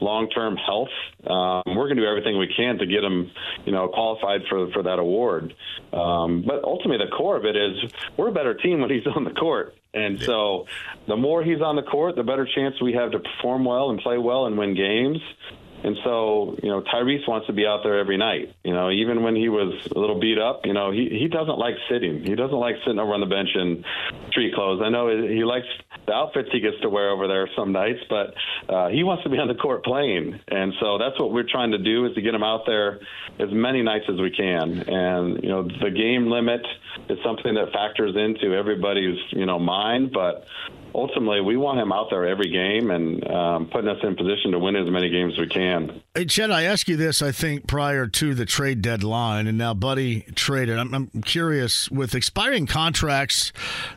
long-term 0.00 0.56
health, 0.56 0.94
um, 1.26 1.62
we're 1.76 1.86
going 1.86 1.96
to 1.96 2.02
do 2.02 2.08
everything 2.08 2.38
we 2.38 2.52
can 2.56 2.78
to 2.78 2.86
get 2.86 3.04
him, 3.04 3.30
you 3.66 3.72
know, 3.72 3.88
qualified 3.88 4.40
for 4.48 4.72
for 4.72 4.82
that 4.84 4.98
award. 4.98 5.54
Um, 5.92 6.44
but 6.46 6.64
ultimately, 6.64 7.04
the 7.04 7.14
core 7.14 7.36
of 7.36 7.44
it 7.44 7.56
is 7.56 7.92
we're 8.16 8.28
a 8.28 8.32
better 8.32 8.54
team 8.54 8.80
when 8.80 8.90
he's 8.90 9.06
on 9.06 9.24
the 9.24 9.32
court. 9.32 9.74
And 9.94 10.20
so 10.20 10.66
the 11.06 11.16
more 11.16 11.42
he's 11.42 11.60
on 11.60 11.76
the 11.76 11.82
court, 11.82 12.16
the 12.16 12.24
better 12.24 12.46
chance 12.46 12.80
we 12.82 12.92
have 12.94 13.12
to 13.12 13.20
perform 13.20 13.64
well 13.64 13.90
and 13.90 14.00
play 14.00 14.18
well 14.18 14.46
and 14.46 14.58
win 14.58 14.74
games. 14.74 15.18
And 15.84 15.98
so, 16.02 16.56
you 16.62 16.70
know, 16.70 16.80
Tyrese 16.80 17.28
wants 17.28 17.46
to 17.46 17.52
be 17.52 17.66
out 17.66 17.80
there 17.84 17.98
every 17.98 18.16
night. 18.16 18.54
You 18.64 18.72
know, 18.72 18.90
even 18.90 19.22
when 19.22 19.36
he 19.36 19.50
was 19.50 19.86
a 19.94 19.98
little 19.98 20.18
beat 20.18 20.38
up, 20.38 20.64
you 20.64 20.72
know, 20.72 20.90
he, 20.90 21.10
he 21.10 21.28
doesn't 21.28 21.58
like 21.58 21.74
sitting. 21.90 22.24
He 22.24 22.34
doesn't 22.34 22.56
like 22.56 22.76
sitting 22.86 22.98
over 22.98 23.12
on 23.12 23.20
the 23.20 23.26
bench 23.26 23.50
in 23.54 23.84
street 24.30 24.54
clothes. 24.54 24.80
I 24.82 24.88
know 24.88 25.08
he 25.10 25.44
likes 25.44 25.66
the 26.06 26.12
outfits 26.14 26.48
he 26.52 26.60
gets 26.60 26.80
to 26.80 26.88
wear 26.88 27.10
over 27.10 27.28
there 27.28 27.50
some 27.54 27.72
nights, 27.72 28.00
but 28.08 28.34
uh, 28.68 28.88
he 28.88 29.04
wants 29.04 29.24
to 29.24 29.28
be 29.28 29.36
on 29.36 29.46
the 29.46 29.54
court 29.54 29.84
playing. 29.84 30.40
And 30.48 30.72
so 30.80 30.96
that's 30.96 31.20
what 31.20 31.32
we're 31.32 31.48
trying 31.48 31.72
to 31.72 31.78
do 31.78 32.06
is 32.06 32.14
to 32.14 32.22
get 32.22 32.34
him 32.34 32.42
out 32.42 32.62
there 32.66 33.00
as 33.38 33.52
many 33.52 33.82
nights 33.82 34.06
as 34.08 34.18
we 34.18 34.30
can. 34.30 34.88
And, 34.88 35.42
you 35.42 35.50
know, 35.50 35.64
the 35.64 35.90
game 35.90 36.30
limit 36.30 36.62
is 37.10 37.18
something 37.22 37.54
that 37.56 37.72
factors 37.74 38.16
into 38.16 38.56
everybody's, 38.56 39.18
you 39.32 39.44
know, 39.44 39.58
mind, 39.58 40.12
but 40.12 40.46
ultimately, 40.94 41.40
we 41.40 41.56
want 41.56 41.78
him 41.78 41.92
out 41.92 42.08
there 42.10 42.26
every 42.26 42.48
game 42.48 42.90
and 42.90 43.26
um, 43.30 43.66
putting 43.66 43.88
us 43.88 43.98
in 44.02 44.16
position 44.16 44.52
to 44.52 44.58
win 44.58 44.76
as 44.76 44.88
many 44.88 45.10
games 45.10 45.34
as 45.34 45.40
we 45.40 45.48
can. 45.48 46.02
Hey, 46.14 46.24
Chet, 46.24 46.50
I 46.50 46.62
asked 46.62 46.88
you 46.88 46.96
this, 46.96 47.20
I 47.22 47.32
think, 47.32 47.66
prior 47.66 48.06
to 48.06 48.34
the 48.34 48.46
trade 48.46 48.82
deadline, 48.82 49.46
and 49.46 49.58
now 49.58 49.74
Buddy 49.74 50.22
traded. 50.34 50.78
I'm, 50.78 50.94
I'm 50.94 51.22
curious, 51.22 51.90
with 51.90 52.14
expiring 52.14 52.66
contracts 52.66 53.52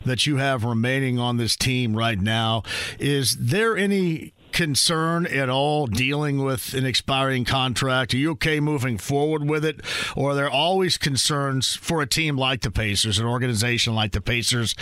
that 0.05 0.25
you 0.25 0.37
have 0.37 0.63
remaining 0.63 1.19
on 1.19 1.37
this 1.37 1.55
team 1.55 1.95
right 1.95 2.19
now, 2.19 2.63
is 2.99 3.37
there 3.37 3.77
any 3.77 4.33
concern 4.57 5.27
at 5.27 5.49
all 5.49 5.85
dealing 5.85 6.43
with 6.43 6.73
an 6.73 6.83
expiring 6.83 7.45
contract? 7.45 8.11
Are 8.15 8.17
you 8.17 8.31
okay 8.31 8.59
moving 8.59 8.97
forward 8.97 9.47
with 9.47 9.63
it? 9.63 9.81
Or 10.15 10.31
are 10.31 10.33
there 10.33 10.49
always 10.49 10.97
concerns 10.97 11.75
for 11.75 12.01
a 12.01 12.07
team 12.07 12.37
like 12.37 12.61
the 12.61 12.71
Pacers, 12.71 13.19
an 13.19 13.27
organization 13.27 13.93
like 13.93 14.13
the 14.13 14.19
Pacers, 14.19 14.73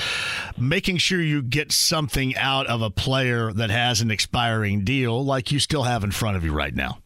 making 0.57 0.95
sure 0.95 1.21
you 1.21 1.41
get 1.41 1.73
something 1.73 2.37
out 2.37 2.67
of 2.67 2.81
a 2.81 2.89
player 2.89 3.51
that 3.51 3.69
has 3.69 3.99
an 3.99 4.11
expiring 4.11 4.85
deal 4.85 5.25
like 5.25 5.51
you 5.51 5.59
still 5.59 5.83
have 5.83 6.05
in 6.05 6.11
front 6.11 6.37
of 6.37 6.45
you 6.45 6.53
right 6.53 6.73
now? 6.73 6.99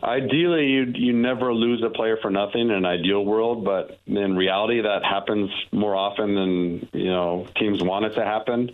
Ideally, 0.00 0.66
you 0.66 0.92
you 0.94 1.12
never 1.12 1.52
lose 1.52 1.82
a 1.84 1.90
player 1.90 2.18
for 2.22 2.30
nothing 2.30 2.60
in 2.60 2.70
an 2.70 2.84
ideal 2.84 3.24
world, 3.24 3.64
but 3.64 3.98
in 4.06 4.36
reality, 4.36 4.80
that 4.80 5.04
happens 5.04 5.50
more 5.72 5.96
often 5.96 6.36
than 6.36 6.88
you 6.92 7.10
know 7.10 7.48
teams 7.56 7.82
want 7.82 8.04
it 8.04 8.14
to 8.14 8.24
happen. 8.24 8.70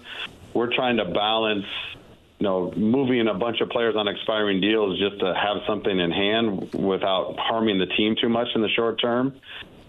We're 0.52 0.74
trying 0.74 0.98
to 0.98 1.06
balance 1.06 1.66
you 2.38 2.44
know, 2.44 2.72
moving 2.76 3.26
a 3.26 3.34
bunch 3.34 3.60
of 3.60 3.68
players 3.68 3.96
on 3.96 4.06
expiring 4.06 4.60
deals 4.60 4.98
just 4.98 5.18
to 5.20 5.34
have 5.34 5.56
something 5.66 5.98
in 5.98 6.10
hand 6.10 6.72
without 6.74 7.36
harming 7.38 7.78
the 7.78 7.86
team 7.86 8.14
too 8.20 8.28
much 8.28 8.48
in 8.54 8.62
the 8.62 8.68
short 8.68 9.00
term. 9.00 9.40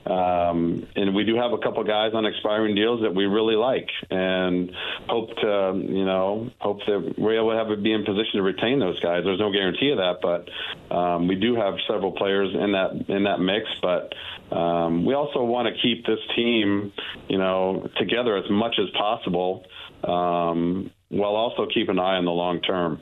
Um, 0.05 0.87
and 0.95 1.13
we 1.13 1.23
do 1.23 1.35
have 1.35 1.51
a 1.51 1.59
couple 1.59 1.83
guys 1.83 2.13
on 2.15 2.25
expiring 2.25 2.73
deals 2.73 3.01
that 3.01 3.13
we 3.13 3.25
really 3.25 3.55
like, 3.55 3.89
and 4.09 4.71
hope 5.07 5.35
to, 5.35 5.73
you 5.75 6.05
know, 6.05 6.49
hope 6.57 6.79
that 6.87 7.13
we're 7.17 7.37
able 7.37 7.51
to 7.51 7.57
have 7.57 7.83
be 7.83 7.93
in 7.93 8.05
position 8.05 8.37
to 8.37 8.41
retain 8.41 8.79
those 8.79 8.99
guys. 9.01 9.23
There's 9.23 9.39
no 9.39 9.51
guarantee 9.51 9.91
of 9.91 9.97
that, 9.97 10.17
but 10.21 10.95
um, 10.95 11.27
we 11.27 11.35
do 11.35 11.55
have 11.55 11.75
several 11.87 12.13
players 12.13 12.55
in 12.55 12.71
that 12.71 13.05
in 13.07 13.25
that 13.25 13.39
mix. 13.39 13.67
But 13.81 14.13
um, 14.55 15.05
we 15.05 15.13
also 15.13 15.43
want 15.43 15.67
to 15.67 15.79
keep 15.79 16.05
this 16.07 16.19
team, 16.35 16.91
you 17.27 17.37
know, 17.37 17.87
together 17.97 18.35
as 18.37 18.49
much 18.49 18.79
as 18.79 18.89
possible. 18.97 19.65
Um, 20.03 20.89
while 21.09 21.35
also 21.35 21.67
keep 21.71 21.89
an 21.89 21.99
eye 21.99 22.15
on 22.15 22.25
the 22.25 22.31
long 22.31 22.61
term. 22.61 23.01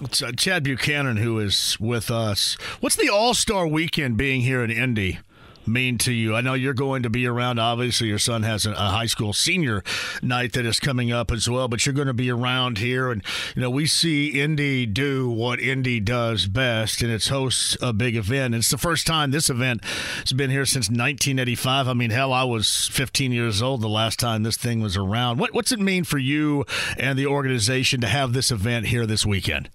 It's 0.00 0.22
uh, 0.22 0.32
Chad 0.32 0.64
Buchanan 0.64 1.18
who 1.18 1.38
is 1.38 1.76
with 1.78 2.10
us. 2.10 2.54
What's 2.80 2.96
the 2.96 3.10
All 3.10 3.34
Star 3.34 3.66
weekend 3.66 4.16
being 4.16 4.40
here 4.40 4.64
in 4.64 4.70
Indy? 4.70 5.18
Mean 5.66 5.98
to 5.98 6.12
you? 6.12 6.34
I 6.34 6.40
know 6.40 6.54
you're 6.54 6.74
going 6.74 7.02
to 7.02 7.10
be 7.10 7.26
around. 7.26 7.58
Obviously, 7.58 8.08
your 8.08 8.18
son 8.18 8.42
has 8.42 8.66
a, 8.66 8.74
high 8.74 9.06
school 9.06 9.32
senior 9.32 9.82
night 10.22 10.52
that 10.52 10.66
is 10.66 10.80
coming 10.80 11.12
up 11.12 11.30
as 11.30 11.48
well, 11.48 11.68
but 11.68 11.84
you're 11.86 11.94
going 11.94 12.06
to 12.06 12.14
be 12.14 12.30
around 12.30 12.78
here. 12.78 13.10
And, 13.10 13.22
you 13.54 13.62
know, 13.62 13.70
we 13.70 13.86
see 13.86 14.40
Indy 14.40 14.86
do 14.86 15.30
what 15.30 15.60
Indy 15.60 16.00
does 16.00 16.46
best, 16.46 17.02
and 17.02 17.10
it's 17.10 17.28
hosts 17.28 17.76
a 17.80 17.92
big 17.92 18.16
event. 18.16 18.54
It's 18.54 18.70
the 18.70 18.78
first 18.78 19.06
time 19.06 19.30
this 19.30 19.50
event 19.50 19.84
has 19.84 20.32
been 20.32 20.50
here 20.50 20.66
since 20.66 20.88
1985. 20.88 21.88
I 21.88 21.92
mean, 21.94 22.10
hell, 22.10 22.32
I 22.32 22.44
was 22.44 22.88
15 22.92 23.32
years 23.32 23.62
old 23.62 23.80
the 23.80 23.88
last 23.88 24.18
time 24.18 24.42
this 24.42 24.56
thing 24.56 24.82
was 24.82 24.96
around. 24.96 25.38
What, 25.38 25.54
what's 25.54 25.72
it 25.72 25.80
mean 25.80 26.04
for 26.04 26.18
you 26.18 26.64
and 26.98 27.18
the 27.18 27.26
organization 27.26 28.00
to 28.00 28.06
have 28.08 28.32
this 28.32 28.50
event 28.50 28.86
here 28.86 29.06
this 29.06 29.24
weekend? 29.24 29.68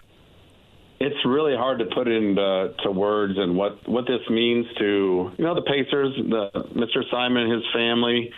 It's 0.99 1.25
really 1.25 1.55
hard 1.55 1.79
to 1.79 1.85
put 1.85 2.07
into 2.07 2.73
to 2.83 2.91
words 2.91 3.33
and 3.37 3.55
what 3.55 3.87
what 3.87 4.05
this 4.07 4.21
means 4.29 4.65
to 4.79 5.31
you 5.37 5.43
know 5.43 5.55
the 5.55 5.61
Pacers, 5.61 6.13
the 6.17 6.49
Mr. 6.75 7.03
Simon, 7.11 7.51
his 7.51 7.63
family, 7.73 8.31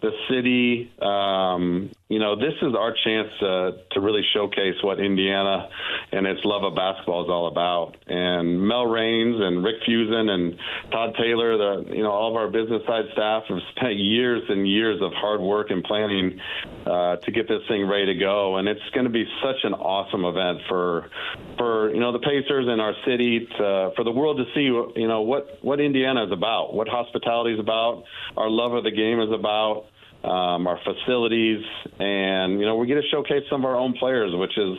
the 0.00 0.10
city. 0.30 0.92
Um, 1.00 1.90
you 2.08 2.18
know, 2.18 2.36
this 2.36 2.52
is 2.60 2.74
our 2.78 2.92
chance 3.02 3.28
to 3.40 3.78
to 3.92 4.00
really 4.00 4.20
showcase 4.34 4.74
what 4.82 5.00
Indiana 5.00 5.70
and 6.12 6.26
its 6.26 6.44
love 6.44 6.62
of 6.62 6.74
basketball 6.74 7.24
is 7.24 7.30
all 7.30 7.46
about. 7.46 7.96
And 8.06 8.60
Mel 8.60 8.84
Raines 8.84 9.40
and 9.40 9.64
Rick 9.64 9.76
Fuson 9.88 10.28
and 10.28 10.58
Todd 10.90 11.14
Taylor, 11.16 11.56
the 11.56 11.94
you 11.96 12.02
know 12.02 12.10
all 12.10 12.28
of 12.28 12.36
our 12.36 12.48
business 12.48 12.82
side 12.86 13.06
staff 13.14 13.44
have 13.48 13.58
spent 13.74 13.96
years 13.96 14.42
and 14.50 14.68
years 14.68 15.00
of 15.00 15.12
hard 15.14 15.40
work 15.40 15.70
and 15.70 15.82
planning 15.82 16.38
uh, 16.84 17.16
to 17.16 17.30
get 17.30 17.48
this 17.48 17.62
thing 17.68 17.88
ready 17.88 18.06
to 18.06 18.14
go. 18.14 18.56
And 18.56 18.68
it's 18.68 18.88
going 18.92 19.04
to 19.04 19.12
be 19.12 19.24
such 19.42 19.64
an 19.64 19.72
awesome 19.72 20.26
event 20.26 20.58
for 20.68 21.08
for 21.56 21.90
you 21.94 22.00
know 22.00 22.12
the 22.12 22.18
Pacers 22.18 22.66
and 22.68 22.82
our 22.82 22.94
city 23.06 23.48
to, 23.56 23.92
for 23.96 24.04
the 24.04 24.12
world 24.12 24.36
to 24.36 24.44
see 24.54 24.64
you 25.00 25.08
know 25.08 25.22
what 25.22 25.58
what 25.62 25.80
Indiana 25.80 26.26
is 26.26 26.32
about, 26.32 26.74
what 26.74 26.86
hospitality 26.86 27.54
is 27.54 27.60
about, 27.60 28.04
our 28.36 28.50
love 28.50 28.74
of 28.74 28.84
the 28.84 28.90
game 28.90 29.20
is 29.20 29.32
about 29.32 29.86
um, 30.24 30.66
our 30.66 30.80
facilities, 30.84 31.64
and 31.98 32.58
you 32.58 32.66
know 32.66 32.76
we 32.76 32.86
get 32.86 32.94
to 32.94 33.08
showcase 33.10 33.44
some 33.50 33.64
of 33.64 33.70
our 33.70 33.76
own 33.76 33.94
players, 33.94 34.34
which 34.34 34.56
is 34.56 34.78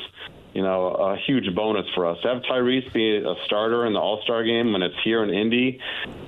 you 0.55 0.63
know, 0.63 0.95
a 0.95 1.17
huge 1.27 1.53
bonus 1.53 1.85
for 1.93 2.07
us. 2.07 2.17
To 2.23 2.29
have 2.29 2.41
Tyrese 2.43 2.91
be 2.93 3.17
a 3.17 3.35
starter 3.45 3.85
in 3.87 3.91
the 3.91 3.99
All 3.99 4.21
Star 4.23 4.41
game 4.45 4.71
when 4.71 4.81
it's 4.81 4.95
here 5.03 5.21
in 5.21 5.29
Indy, 5.29 5.77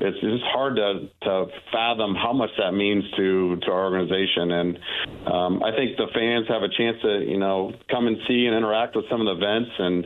it's 0.02 0.20
just 0.20 0.44
hard 0.52 0.76
to, 0.76 1.08
to 1.24 1.46
fathom 1.72 2.14
how 2.14 2.34
much 2.34 2.50
that 2.60 2.74
means 2.74 3.06
to, 3.16 3.56
to 3.56 3.72
our 3.72 3.86
organization. 3.86 4.52
And 4.52 4.80
um, 5.32 5.64
I 5.64 5.72
think 5.72 5.96
the 5.96 6.12
fans 6.14 6.46
have 6.50 6.62
a 6.62 6.68
chance 6.68 6.98
to, 7.04 7.24
you 7.24 7.40
know, 7.40 7.72
come 7.90 8.08
and 8.08 8.18
see 8.28 8.48
and 8.48 8.54
interact 8.54 8.98
with 8.98 9.06
some 9.10 9.26
of 9.26 9.32
the 9.32 9.40
events 9.40 9.72
and, 9.80 10.06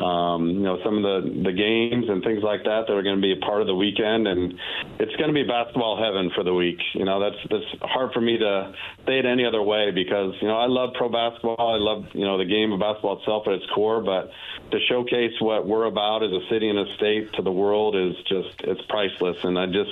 um, 0.00 0.48
you 0.48 0.64
know, 0.64 0.78
some 0.82 0.96
of 0.96 1.02
the, 1.04 1.44
the 1.44 1.52
games 1.52 2.08
and 2.08 2.24
things 2.24 2.40
like 2.42 2.64
that 2.64 2.88
that 2.88 2.94
are 2.96 3.04
going 3.04 3.20
to 3.20 3.22
be 3.22 3.36
a 3.36 3.44
part 3.44 3.60
of 3.60 3.66
the 3.66 3.76
weekend. 3.76 4.26
And 4.26 4.54
it's 4.96 5.14
going 5.20 5.28
to 5.28 5.36
be 5.36 5.44
basketball 5.44 6.00
heaven 6.00 6.32
for 6.34 6.40
the 6.42 6.54
week. 6.54 6.80
You 6.94 7.04
know, 7.04 7.20
that's, 7.20 7.36
that's 7.52 7.68
hard 7.84 8.16
for 8.16 8.22
me 8.22 8.38
to 8.38 8.72
say 9.04 9.18
it 9.20 9.26
any 9.28 9.44
other 9.44 9.60
way 9.60 9.92
because, 9.92 10.32
you 10.40 10.48
know, 10.48 10.56
I 10.56 10.72
love 10.72 10.96
pro 10.96 11.12
basketball. 11.12 11.60
I 11.60 11.76
love, 11.76 12.08
you 12.16 12.24
know, 12.24 12.40
the 12.40 12.48
game 12.48 12.72
of 12.72 12.80
basketball 12.80 13.20
itself, 13.20 13.42
but 13.44 13.57
its 13.60 13.70
core, 13.74 14.00
but 14.00 14.30
to 14.70 14.78
showcase 14.88 15.32
what 15.40 15.66
we're 15.66 15.84
about 15.84 16.22
as 16.22 16.30
a 16.30 16.40
city 16.48 16.68
and 16.68 16.78
a 16.78 16.94
state 16.94 17.32
to 17.34 17.42
the 17.42 17.52
world 17.52 17.96
is 17.96 18.14
just 18.28 18.60
it's 18.60 18.82
priceless, 18.88 19.36
and 19.44 19.58
I 19.58 19.66
just 19.66 19.90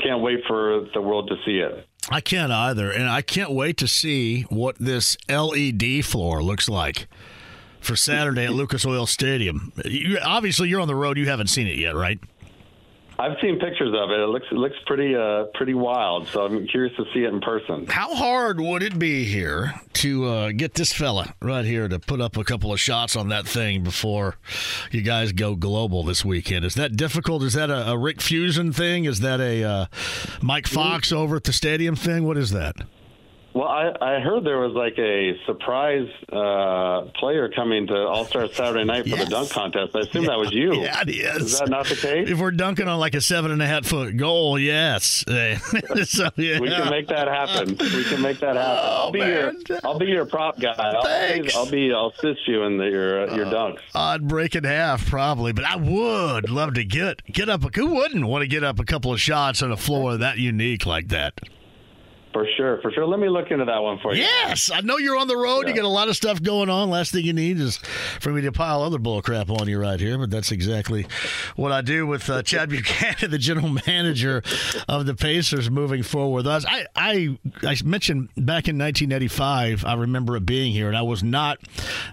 can't 0.00 0.20
wait 0.20 0.40
for 0.46 0.86
the 0.94 1.00
world 1.00 1.28
to 1.28 1.36
see 1.44 1.58
it. 1.58 1.86
I 2.08 2.20
can't 2.20 2.52
either, 2.52 2.90
and 2.90 3.08
I 3.08 3.22
can't 3.22 3.52
wait 3.52 3.76
to 3.78 3.88
see 3.88 4.42
what 4.42 4.76
this 4.78 5.16
LED 5.28 6.04
floor 6.04 6.42
looks 6.42 6.68
like 6.68 7.06
for 7.80 7.96
Saturday 7.96 8.44
at 8.44 8.52
Lucas 8.52 8.84
Oil 8.84 9.06
Stadium. 9.06 9.72
You, 9.84 10.18
obviously, 10.22 10.68
you're 10.68 10.80
on 10.80 10.88
the 10.88 10.94
road; 10.94 11.16
you 11.16 11.28
haven't 11.28 11.48
seen 11.48 11.66
it 11.66 11.78
yet, 11.78 11.94
right? 11.94 12.18
I've 13.22 13.38
seen 13.40 13.60
pictures 13.60 13.94
of 13.96 14.10
it. 14.10 14.18
It 14.18 14.26
looks 14.26 14.46
it 14.50 14.56
looks 14.56 14.74
pretty 14.84 15.14
uh, 15.14 15.44
pretty 15.54 15.74
wild. 15.74 16.26
So 16.26 16.44
I'm 16.44 16.66
curious 16.66 16.92
to 16.96 17.04
see 17.14 17.20
it 17.20 17.32
in 17.32 17.40
person. 17.40 17.86
How 17.86 18.16
hard 18.16 18.60
would 18.60 18.82
it 18.82 18.98
be 18.98 19.24
here 19.24 19.74
to 19.92 20.24
uh, 20.24 20.50
get 20.50 20.74
this 20.74 20.92
fella 20.92 21.32
right 21.40 21.64
here 21.64 21.86
to 21.86 22.00
put 22.00 22.20
up 22.20 22.36
a 22.36 22.42
couple 22.42 22.72
of 22.72 22.80
shots 22.80 23.14
on 23.14 23.28
that 23.28 23.46
thing 23.46 23.84
before 23.84 24.38
you 24.90 25.02
guys 25.02 25.30
go 25.30 25.54
global 25.54 26.02
this 26.02 26.24
weekend? 26.24 26.64
Is 26.64 26.74
that 26.74 26.96
difficult? 26.96 27.44
Is 27.44 27.52
that 27.52 27.70
a, 27.70 27.90
a 27.90 27.96
Rick 27.96 28.18
Fuson 28.18 28.74
thing? 28.74 29.04
Is 29.04 29.20
that 29.20 29.40
a 29.40 29.62
uh, 29.62 29.86
Mike 30.40 30.66
Fox 30.66 31.12
over 31.12 31.36
at 31.36 31.44
the 31.44 31.52
stadium 31.52 31.94
thing? 31.94 32.24
What 32.24 32.36
is 32.36 32.50
that? 32.50 32.74
Well, 33.54 33.68
I, 33.68 33.92
I 34.00 34.20
heard 34.20 34.44
there 34.44 34.60
was 34.60 34.72
like 34.72 34.98
a 34.98 35.36
surprise 35.44 36.08
uh, 36.32 37.10
player 37.18 37.50
coming 37.54 37.86
to 37.88 37.94
All 37.94 38.24
Star 38.24 38.48
Saturday 38.48 38.84
night 38.84 39.02
for 39.02 39.10
yes. 39.10 39.24
the 39.24 39.30
dunk 39.30 39.50
contest. 39.50 39.94
I 39.94 40.00
assume 40.00 40.24
yeah, 40.24 40.30
that 40.30 40.38
was 40.38 40.52
you. 40.52 40.74
Yeah, 40.74 41.02
it 41.02 41.10
is. 41.10 41.42
Is 41.42 41.58
that 41.58 41.68
not 41.68 41.86
the 41.86 41.96
case? 41.96 42.30
If 42.30 42.38
we're 42.38 42.50
dunking 42.50 42.88
on 42.88 42.98
like 42.98 43.14
a 43.14 43.20
seven 43.20 43.50
and 43.50 43.60
a 43.60 43.66
half 43.66 43.84
foot 43.84 44.16
goal, 44.16 44.58
yes. 44.58 45.24
so, 45.26 46.30
yeah. 46.36 46.60
We 46.60 46.68
can 46.68 46.88
make 46.88 47.08
that 47.08 47.28
happen. 47.28 47.76
We 47.78 48.04
can 48.04 48.22
make 48.22 48.40
that 48.40 48.56
happen. 48.56 48.78
Oh, 48.80 49.02
I'll 49.04 49.12
be 49.12 49.18
man. 49.20 49.56
your 49.68 49.80
I'll 49.84 49.98
be 49.98 50.06
your 50.06 50.24
prop 50.24 50.58
guy. 50.58 50.72
I'll, 50.72 51.02
Thanks. 51.02 51.54
I'll 51.54 51.70
be 51.70 51.92
I'll 51.92 52.12
assist 52.18 52.48
you 52.48 52.62
in 52.62 52.78
the, 52.78 52.84
your 52.84 53.28
uh, 53.28 53.36
your 53.36 53.46
dunks. 53.46 53.80
I'd 53.94 54.26
break 54.26 54.54
in 54.54 54.64
half 54.64 55.06
probably, 55.06 55.52
but 55.52 55.64
I 55.64 55.76
would 55.76 56.48
love 56.48 56.74
to 56.74 56.84
get 56.84 57.22
get 57.26 57.50
up. 57.50 57.62
Who 57.74 57.94
wouldn't 57.94 58.24
want 58.24 58.42
to 58.42 58.48
get 58.48 58.64
up 58.64 58.78
a 58.78 58.84
couple 58.84 59.12
of 59.12 59.20
shots 59.20 59.62
on 59.62 59.70
a 59.70 59.76
floor 59.76 60.16
that 60.16 60.38
unique 60.38 60.86
like 60.86 61.08
that? 61.08 61.38
For 62.32 62.46
sure, 62.56 62.80
for 62.80 62.90
sure. 62.90 63.06
Let 63.06 63.20
me 63.20 63.28
look 63.28 63.50
into 63.50 63.64
that 63.66 63.82
one 63.82 63.98
for 63.98 64.14
you. 64.14 64.22
Yes, 64.22 64.70
I 64.72 64.80
know 64.80 64.96
you're 64.96 65.18
on 65.18 65.28
the 65.28 65.36
road. 65.36 65.62
Yeah. 65.62 65.70
You 65.70 65.76
got 65.76 65.84
a 65.84 65.88
lot 65.88 66.08
of 66.08 66.16
stuff 66.16 66.42
going 66.42 66.70
on. 66.70 66.88
Last 66.88 67.12
thing 67.12 67.24
you 67.24 67.32
need 67.32 67.60
is 67.60 67.76
for 68.20 68.30
me 68.30 68.40
to 68.42 68.52
pile 68.52 68.82
other 68.82 68.98
bull 68.98 69.20
crap 69.20 69.50
on 69.50 69.68
you 69.68 69.78
right 69.78 70.00
here, 70.00 70.16
but 70.18 70.30
that's 70.30 70.50
exactly 70.50 71.06
what 71.56 71.72
I 71.72 71.82
do 71.82 72.06
with 72.06 72.28
uh, 72.30 72.42
Chad 72.42 72.70
Buchanan, 72.70 73.30
the 73.30 73.38
general 73.38 73.76
manager 73.86 74.42
of 74.88 75.04
the 75.06 75.14
Pacers, 75.14 75.70
moving 75.70 76.02
forward. 76.02 76.46
Us, 76.46 76.64
I, 76.66 76.86
I, 76.96 77.38
I 77.62 77.76
mentioned 77.84 78.28
back 78.36 78.66
in 78.68 78.78
1985. 78.78 79.84
I 79.84 79.94
remember 79.94 80.36
it 80.36 80.46
being 80.46 80.72
here, 80.72 80.88
and 80.88 80.96
I 80.96 81.02
was 81.02 81.22
not, 81.22 81.58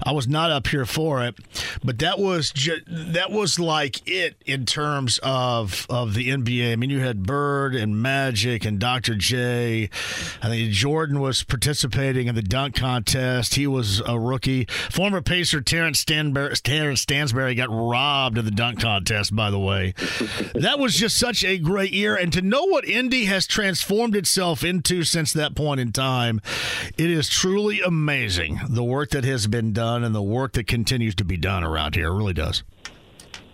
I 0.04 0.12
was 0.12 0.28
not 0.28 0.52
up 0.52 0.68
here 0.68 0.86
for 0.86 1.24
it, 1.24 1.36
but 1.84 2.00
that 2.00 2.20
was 2.20 2.52
ju- 2.52 2.82
that 2.88 3.32
was 3.32 3.60
like 3.60 4.08
it 4.08 4.36
in 4.46 4.66
terms 4.66 5.20
of 5.24 5.86
of 5.90 6.14
the 6.14 6.30
NBA. 6.30 6.74
I 6.74 6.76
mean, 6.76 6.90
you 6.90 7.00
had 7.00 7.24
Bird 7.24 7.74
and 7.76 8.02
Magic 8.02 8.66
and 8.66 8.80
Dr. 8.80 9.16
J 9.16 9.90
I 10.42 10.48
think 10.50 10.72
Jordan 10.72 11.20
was 11.20 11.44
participating 11.44 12.28
in 12.28 12.36
the 12.36 12.42
dunk 12.42 12.76
contest. 12.76 13.56
He 13.56 13.68
was 13.68 14.02
a 14.06 14.20
rookie. 14.20 14.66
Former 14.66 15.22
Pacer 15.22 15.62
Terrence 15.62 16.00
Stansbury, 16.00 16.56
Terrence 16.58 17.02
Stansbury 17.02 17.56
got 17.56 17.70
robbed 17.70 18.38
in 18.38 18.46
the 18.46 18.52
dunk 18.52 18.82
contest, 18.82 19.36
by 19.36 19.52
the 19.52 19.60
way. 19.60 19.94
that 20.56 20.80
was 20.80 20.96
just 20.96 21.18
such 21.18 21.44
a 21.44 21.58
great 21.58 21.92
year. 21.92 22.16
And 22.16 22.32
to 22.34 22.42
know 22.42 22.66
what 22.66 22.88
Indy 22.88 23.26
has 23.26 23.48
transformed 23.48 24.16
itself 24.16 24.64
into 24.64 25.04
since 25.04 25.34
that 25.34 25.56
point 25.56 25.80
in 25.80 25.92
time, 25.92 26.42
it 26.98 27.10
is 27.10 27.30
truly 27.30 27.82
amazing 27.82 28.60
the 28.70 28.84
work 28.84 29.10
that 29.12 29.24
has 29.24 29.48
been 29.48 29.74
done 29.74 30.04
and 30.04 30.16
the 30.16 30.22
work 30.22 30.54
that 30.54 30.68
continues 30.68 31.16
to 31.16 31.26
be 31.26 31.38
done 31.38 31.64
around 31.64 31.96
here. 31.96 32.08
It 32.08 32.16
really 32.16 32.34
does 32.34 32.64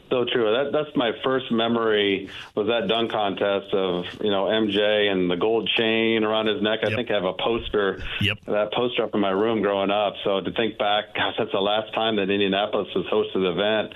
so 0.10 0.26
true. 0.26 0.52
That 0.52 0.72
that's 0.72 0.96
my 0.96 1.12
first 1.24 1.52
memory 1.52 2.30
was 2.56 2.68
that 2.68 2.88
dunk 2.88 3.12
contest 3.12 3.74
of 3.74 4.06
you 4.22 4.32
know 4.32 4.46
MJ 4.46 5.12
and 5.12 5.30
the 5.30 5.36
gold 5.36 5.70
chain 5.76 6.24
around 6.24 6.48
his 6.48 6.62
neck. 6.62 6.80
I 6.84 6.90
yep. 6.90 6.96
think 6.96 7.12
I 7.12 7.16
have 7.16 7.26
a 7.26 7.34
poster. 7.34 8.04
Yep. 8.22 8.40
That 8.46 8.74
poster 8.74 9.04
up 9.04 9.16
in 9.16 9.22
my 9.22 9.32
room 9.32 9.62
growing 9.62 9.92
up. 9.92 10.14
So 10.24 10.42
to 10.42 10.52
think 10.52 10.78
back, 10.78 11.16
gosh, 11.16 11.36
that's 11.38 11.52
the 11.52 11.60
last 11.60 11.94
time 11.94 12.18
that 12.18 12.30
Indianapolis 12.30 12.88
has 12.94 13.06
hosted 13.06 13.34
the 13.34 13.52
event. 13.52 13.94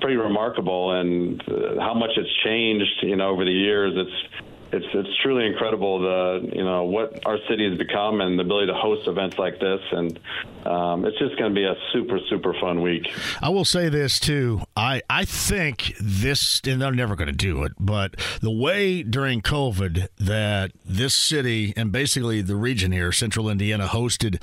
Pretty 0.00 0.16
remarkable, 0.16 0.98
and 0.98 1.40
uh, 1.48 1.80
how 1.80 1.94
much 1.94 2.10
it's 2.16 2.32
changed. 2.44 3.02
You 3.02 3.16
know, 3.16 3.28
over 3.28 3.44
the 3.44 3.52
years, 3.52 3.92
it's 3.94 4.44
it's 4.72 4.86
it's 4.94 5.22
truly 5.22 5.46
incredible 5.46 6.00
the 6.00 6.50
you 6.52 6.64
know 6.64 6.84
what 6.84 7.24
our 7.26 7.38
city 7.48 7.68
has 7.68 7.78
become 7.78 8.20
and 8.20 8.38
the 8.38 8.42
ability 8.42 8.68
to 8.68 8.74
host 8.74 9.06
events 9.06 9.38
like 9.38 9.60
this 9.60 9.80
and 9.92 10.18
um, 10.64 11.04
it's 11.04 11.18
just 11.18 11.36
going 11.38 11.50
to 11.50 11.54
be 11.54 11.64
a 11.64 11.74
super 11.92 12.18
super 12.30 12.54
fun 12.60 12.80
week. 12.80 13.06
I 13.42 13.50
will 13.50 13.64
say 13.64 13.88
this 13.88 14.18
too. 14.18 14.62
I 14.76 15.02
I 15.10 15.24
think 15.24 15.94
this 16.00 16.60
and 16.66 16.80
they're 16.80 16.92
never 16.92 17.16
going 17.16 17.28
to 17.28 17.32
do 17.32 17.64
it, 17.64 17.72
but 17.78 18.14
the 18.40 18.50
way 18.50 19.02
during 19.02 19.42
COVID 19.42 20.08
that 20.18 20.72
this 20.84 21.14
city 21.14 21.74
and 21.76 21.92
basically 21.92 22.40
the 22.40 22.56
region 22.56 22.92
here, 22.92 23.12
Central 23.12 23.50
Indiana, 23.50 23.86
hosted 23.86 24.42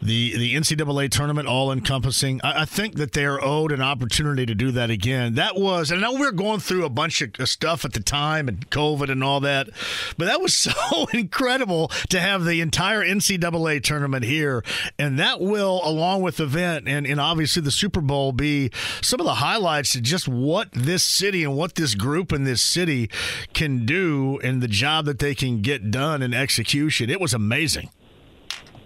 the 0.00 0.36
the 0.36 0.54
NCAA 0.54 1.10
tournament, 1.10 1.48
all 1.48 1.72
encompassing. 1.72 2.40
I, 2.44 2.62
I 2.62 2.64
think 2.66 2.96
that 2.96 3.12
they 3.12 3.24
are 3.24 3.42
owed 3.42 3.72
an 3.72 3.82
opportunity 3.82 4.46
to 4.46 4.54
do 4.54 4.70
that 4.72 4.90
again. 4.90 5.34
That 5.34 5.56
was, 5.56 5.90
and 5.90 6.04
I 6.04 6.08
know 6.08 6.18
we 6.18 6.26
are 6.26 6.32
going 6.32 6.60
through 6.60 6.84
a 6.84 6.90
bunch 6.90 7.22
of 7.22 7.48
stuff 7.48 7.84
at 7.84 7.94
the 7.94 8.00
time 8.00 8.48
and 8.48 8.68
COVID 8.70 9.10
and 9.10 9.24
all 9.24 9.40
that 9.40 9.55
that. 9.64 9.74
But 10.16 10.26
that 10.26 10.40
was 10.40 10.54
so 10.56 11.06
incredible 11.12 11.88
to 12.10 12.20
have 12.20 12.44
the 12.44 12.60
entire 12.60 13.04
NCAA 13.04 13.82
tournament 13.82 14.24
here. 14.24 14.64
And 14.98 15.18
that 15.18 15.40
will, 15.40 15.80
along 15.84 16.22
with 16.22 16.36
the 16.38 16.44
event 16.44 16.88
and, 16.88 17.06
and 17.06 17.20
obviously 17.20 17.62
the 17.62 17.70
Super 17.70 18.00
Bowl, 18.00 18.32
be 18.32 18.70
some 19.02 19.20
of 19.20 19.26
the 19.26 19.34
highlights 19.34 19.92
to 19.92 20.00
just 20.00 20.28
what 20.28 20.70
this 20.72 21.04
city 21.04 21.44
and 21.44 21.56
what 21.56 21.74
this 21.74 21.94
group 21.94 22.32
in 22.32 22.44
this 22.44 22.62
city 22.62 23.10
can 23.52 23.84
do 23.84 24.38
and 24.42 24.62
the 24.62 24.68
job 24.68 25.04
that 25.06 25.18
they 25.18 25.34
can 25.34 25.60
get 25.60 25.90
done 25.90 26.22
in 26.22 26.32
execution. 26.32 27.10
It 27.10 27.20
was 27.20 27.34
amazing. 27.34 27.90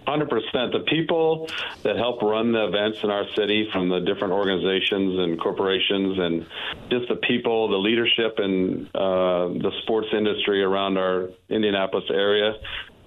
Hundred 0.07 0.29
percent. 0.29 0.71
The 0.71 0.83
people 0.87 1.47
that 1.83 1.95
help 1.95 2.23
run 2.23 2.51
the 2.51 2.65
events 2.65 2.97
in 3.03 3.11
our 3.11 3.25
city, 3.35 3.69
from 3.71 3.87
the 3.87 3.99
different 3.99 4.33
organizations 4.33 5.19
and 5.19 5.39
corporations, 5.39 6.17
and 6.17 6.45
just 6.89 7.07
the 7.07 7.17
people, 7.17 7.69
the 7.69 7.77
leadership, 7.77 8.39
and 8.39 8.87
uh, 8.95 9.47
the 9.49 9.71
sports 9.83 10.07
industry 10.11 10.63
around 10.63 10.97
our 10.97 11.29
Indianapolis 11.49 12.05
area, 12.09 12.55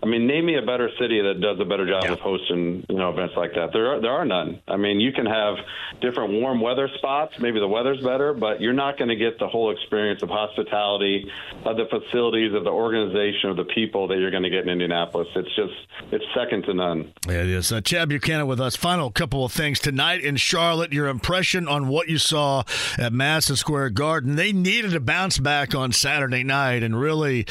I 0.05 0.07
mean, 0.07 0.27
name 0.27 0.45
me 0.45 0.59
a 0.59 0.63
better 0.63 0.91
city 1.01 1.23
that 1.23 1.41
does 1.41 1.59
a 1.59 1.65
better 1.65 1.87
job 1.87 2.05
yeah. 2.05 2.13
of 2.13 2.21
hosting 2.21 2.85
you 2.91 2.97
know 2.97 3.09
events 3.09 3.35
like 3.39 3.55
that. 3.55 3.73
There 3.73 3.95
are 3.95 4.01
there 4.03 4.11
are 4.11 4.27
none. 4.27 4.61
I 4.69 4.77
mean, 4.77 5.01
you 5.01 5.13
can 5.13 5.25
have 5.25 5.57
different 6.03 6.35
warm 6.35 6.61
weather 6.61 6.91
spots. 6.99 7.33
Maybe 7.39 7.59
the 7.59 7.69
weather's 7.69 8.03
better, 8.03 8.35
but 8.35 8.61
you're 8.61 8.75
not 8.75 8.99
going 8.99 9.09
to 9.09 9.17
get 9.17 9.39
the 9.39 9.49
whole 9.49 9.73
experience 9.73 10.23
of 10.23 10.29
hospitality, 10.29 11.33
of 11.65 11.79
the 11.79 11.87
facilities, 11.89 12.53
of 12.53 12.65
the 12.65 12.71
organization, 12.71 13.49
of 13.49 13.57
the 13.57 13.65
people 13.65 14.07
that 14.09 14.19
you're 14.19 14.31
going 14.31 14.43
to 14.43 14.51
get 14.51 14.65
in 14.65 14.69
Indianapolis. 14.69 15.29
It's 15.35 15.57
just 15.57 15.73
it's 16.13 16.25
second 16.37 16.65
to 16.65 16.75
none. 16.75 17.15
Yeah, 17.27 17.41
it 17.41 17.49
is. 17.49 17.73
Uh, 17.73 17.81
Chad 17.81 18.11
Buchanan 18.11 18.47
with 18.47 18.61
us. 18.61 18.77
Final 18.77 19.11
couple 19.11 19.43
of 19.43 19.53
things 19.53 19.81
tonight 19.81 20.21
in 20.21 20.37
Charlotte. 20.37 20.93
Your 20.93 21.09
impression 21.09 21.67
on 21.67 21.89
what 21.89 22.09
you 22.09 22.19
saw 22.19 22.65
at 22.99 23.15
Madison 23.15 23.57
Square 23.57 23.91
Garden. 23.91 24.37
They 24.37 24.53
needed 24.53 24.95
a 24.95 25.01
bounce 25.01 25.39
back 25.39 25.75
on 25.75 25.93
Saturday 25.93 26.45
night, 26.45 26.83
and 26.83 27.01
really, 27.01 27.47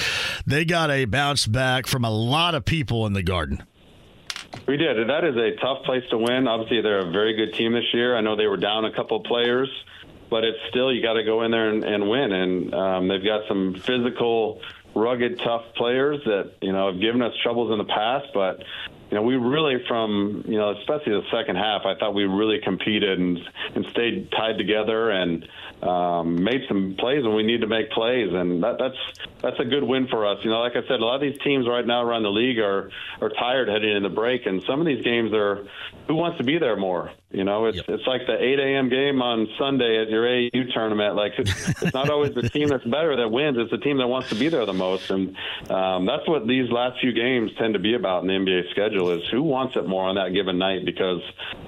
they 0.46 0.66
got 0.66 0.92
a 0.92 1.06
bounce 1.06 1.48
back 1.48 1.88
from 1.88 2.06
a 2.06 2.12
lot 2.12 2.43
lot 2.44 2.56
of 2.56 2.66
people 2.66 3.06
in 3.06 3.14
the 3.14 3.24
Garden. 3.24 3.64
We 4.68 4.76
did. 4.76 5.08
That 5.08 5.24
is 5.24 5.38
a 5.38 5.56
tough 5.62 5.86
place 5.86 6.04
to 6.10 6.18
win. 6.18 6.46
Obviously, 6.46 6.82
they're 6.82 7.08
a 7.08 7.12
very 7.12 7.36
good 7.36 7.56
team 7.56 7.72
this 7.72 7.86
year. 7.94 8.18
I 8.18 8.22
know 8.22 8.36
they 8.36 8.48
were 8.48 8.58
down 8.58 8.84
a 8.84 8.94
couple 8.94 9.22
players, 9.22 9.70
but 10.30 10.44
it's 10.44 10.60
still 10.70 10.92
you 10.92 11.02
got 11.02 11.14
to 11.14 11.24
go 11.24 11.44
in 11.44 11.52
there 11.52 11.70
and, 11.70 11.86
and 11.86 12.10
win. 12.10 12.34
And 12.34 12.74
um, 12.74 13.08
they've 13.08 13.24
got 13.24 13.48
some 13.48 13.76
physical, 13.76 14.60
rugged, 14.94 15.40
tough 15.40 15.64
players 15.78 16.20
that 16.26 16.56
you 16.62 16.74
know 16.74 16.92
have 16.92 17.00
given 17.00 17.22
us 17.22 17.32
troubles 17.42 17.72
in 17.72 17.78
the 17.78 17.92
past. 17.92 18.28
But 18.34 18.62
you 19.13 19.19
know, 19.19 19.26
we 19.26 19.36
really 19.36 19.76
from 19.88 20.43
you 20.47 20.58
know, 20.58 20.71
especially 20.71 21.12
the 21.12 21.21
second 21.32 21.56
half, 21.56 21.84
I 21.86 21.93
thought 21.99 22.15
we 22.15 22.23
really 22.23 22.58
competed 22.63 23.19
and 23.19 23.38
and 23.76 23.86
stayed 23.91 24.32
tied 24.32 24.58
together 24.58 25.12
and 25.12 25.47
um, 25.84 26.43
made 26.43 26.62
some 26.67 26.95
plays 26.97 27.23
when 27.23 27.36
we 27.36 27.43
need 27.43 27.62
to 27.62 27.67
make 27.67 27.91
plays, 27.91 28.34
and 28.34 28.63
that, 28.63 28.80
that's 28.80 28.97
that's 29.39 29.60
a 29.60 29.65
good 29.65 29.84
win 29.84 30.08
for 30.08 30.26
us. 30.26 30.39
You 30.43 30.49
know, 30.49 30.62
like 30.62 30.71
I 30.71 30.82
said, 30.88 30.99
a 30.99 31.06
lot 31.06 31.13
of 31.13 31.21
these 31.21 31.39
teams 31.43 31.67
right 31.67 31.86
now 31.86 32.02
around 32.04 32.23
the 32.23 32.32
league 32.32 32.58
are 32.58 32.89
are 33.21 33.30
tired 33.30 33.67
heading 33.67 33.95
into 33.95 34.10
the 34.10 34.15
break, 34.15 34.47
and 34.47 34.63
some 34.65 34.80
of 34.80 34.88
these 34.88 35.04
games 35.04 35.32
are 35.32 35.67
who 36.08 36.15
wants 36.15 36.39
to 36.39 36.43
be 36.43 36.58
there 36.58 36.76
more. 36.76 37.12
You 37.34 37.43
know, 37.43 37.65
it's 37.65 37.78
yep. 37.78 37.89
it's 37.89 38.06
like 38.06 38.28
the 38.28 38.38
8 38.38 38.60
a.m. 38.60 38.89
game 38.89 39.19
on 39.19 39.48
Sunday 39.58 40.00
at 40.00 40.08
your 40.08 40.28
AU 40.30 40.72
tournament. 40.72 41.15
Like 41.15 41.34
it's 41.38 41.93
not 41.93 42.12
always 42.12 42.36
the 42.36 42.48
team 42.48 42.67
that's 42.67 42.84
better 42.84 43.15
that 43.17 43.28
wins; 43.28 43.58
it's 43.58 43.72
the 43.72 43.80
team 43.80 43.98
that 43.98 44.08
wants 44.08 44.30
to 44.30 44.36
be 44.36 44.50
there 44.50 44.63
the 44.67 44.74
most, 44.74 45.10
and 45.10 45.36
um, 45.67 46.06
that's 46.06 46.28
what 46.28 46.46
these 46.48 46.69
last 46.69 47.02
few 47.02 47.12
games 47.12 47.50
tend 47.58 47.74
to 47.74 47.80
be 47.80 47.96
about 47.96 48.22
in 48.22 48.28
the 48.28 48.34
NBA 48.34 48.69
schedule: 48.69 49.10
is 49.10 49.24
who 49.32 49.41
wants 49.41 49.76
it 49.76 49.88
more 49.88 50.06
on 50.06 50.15
that 50.15 50.30
given 50.30 50.60
night. 50.60 50.86
Because 50.86 51.22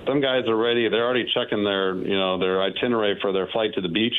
some 0.06 0.21
guys 0.21 0.47
are 0.47 0.56
ready; 0.56 0.88
they're 0.88 1.04
already 1.04 1.25
checking 1.34 1.63
their 1.63 1.95
you 1.95 2.15
know 2.15 2.38
their 2.38 2.62
itinerary 2.62 3.17
for 3.19 3.34
their 3.34 3.47
flight 3.47 3.73
to 3.73 3.82
the 3.82 3.89
beach 3.89 4.13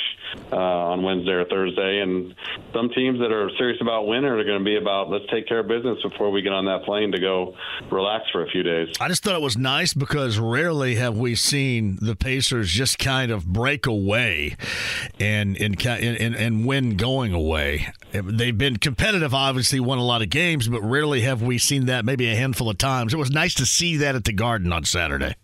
uh, 0.50 0.56
on 0.56 1.04
Wednesday 1.04 1.30
or 1.30 1.44
Thursday, 1.44 2.00
and 2.00 2.34
some 2.74 2.90
teams 2.90 3.20
that 3.20 3.30
are 3.30 3.50
serious 3.56 3.80
about 3.80 4.08
winning 4.08 4.30
are 4.30 4.42
going 4.42 4.58
to 4.58 4.64
be 4.64 4.76
about 4.76 5.10
let's 5.10 5.26
take 5.30 5.46
care 5.46 5.60
of 5.60 5.68
business 5.68 6.02
before 6.02 6.32
we 6.32 6.42
get 6.42 6.52
on 6.52 6.64
that 6.64 6.82
plane 6.82 7.12
to 7.12 7.20
go 7.20 7.54
relax 7.92 8.24
for 8.32 8.42
a 8.42 8.50
few 8.50 8.64
days. 8.64 8.88
I 9.00 9.06
just 9.06 9.22
thought 9.22 9.36
it 9.36 9.40
was 9.40 9.56
nice 9.56 9.94
because 9.94 10.40
rarely 10.40 10.96
have 10.96 11.16
we 11.16 11.35
seen 11.36 11.98
the 12.00 12.16
Pacers 12.16 12.70
just 12.70 12.98
kind 12.98 13.30
of 13.30 13.46
break 13.46 13.86
away 13.86 14.56
and 15.20 15.56
and 15.56 15.84
and, 15.86 16.34
and 16.34 16.66
win 16.66 16.96
going 16.96 17.32
away. 17.32 17.88
They've 18.12 18.56
been 18.56 18.76
competitive, 18.78 19.34
obviously, 19.34 19.80
won 19.80 19.98
a 19.98 20.04
lot 20.04 20.22
of 20.22 20.30
games, 20.30 20.68
but 20.68 20.80
rarely 20.82 21.20
have 21.22 21.42
we 21.42 21.58
seen 21.58 21.86
that. 21.86 22.04
Maybe 22.04 22.28
a 22.28 22.36
handful 22.36 22.70
of 22.70 22.78
times. 22.78 23.12
It 23.12 23.18
was 23.18 23.30
nice 23.30 23.54
to 23.54 23.66
see 23.66 23.96
that 23.98 24.14
at 24.14 24.24
the 24.24 24.32
Garden 24.32 24.72
on 24.72 24.84
Saturday. 24.84 25.34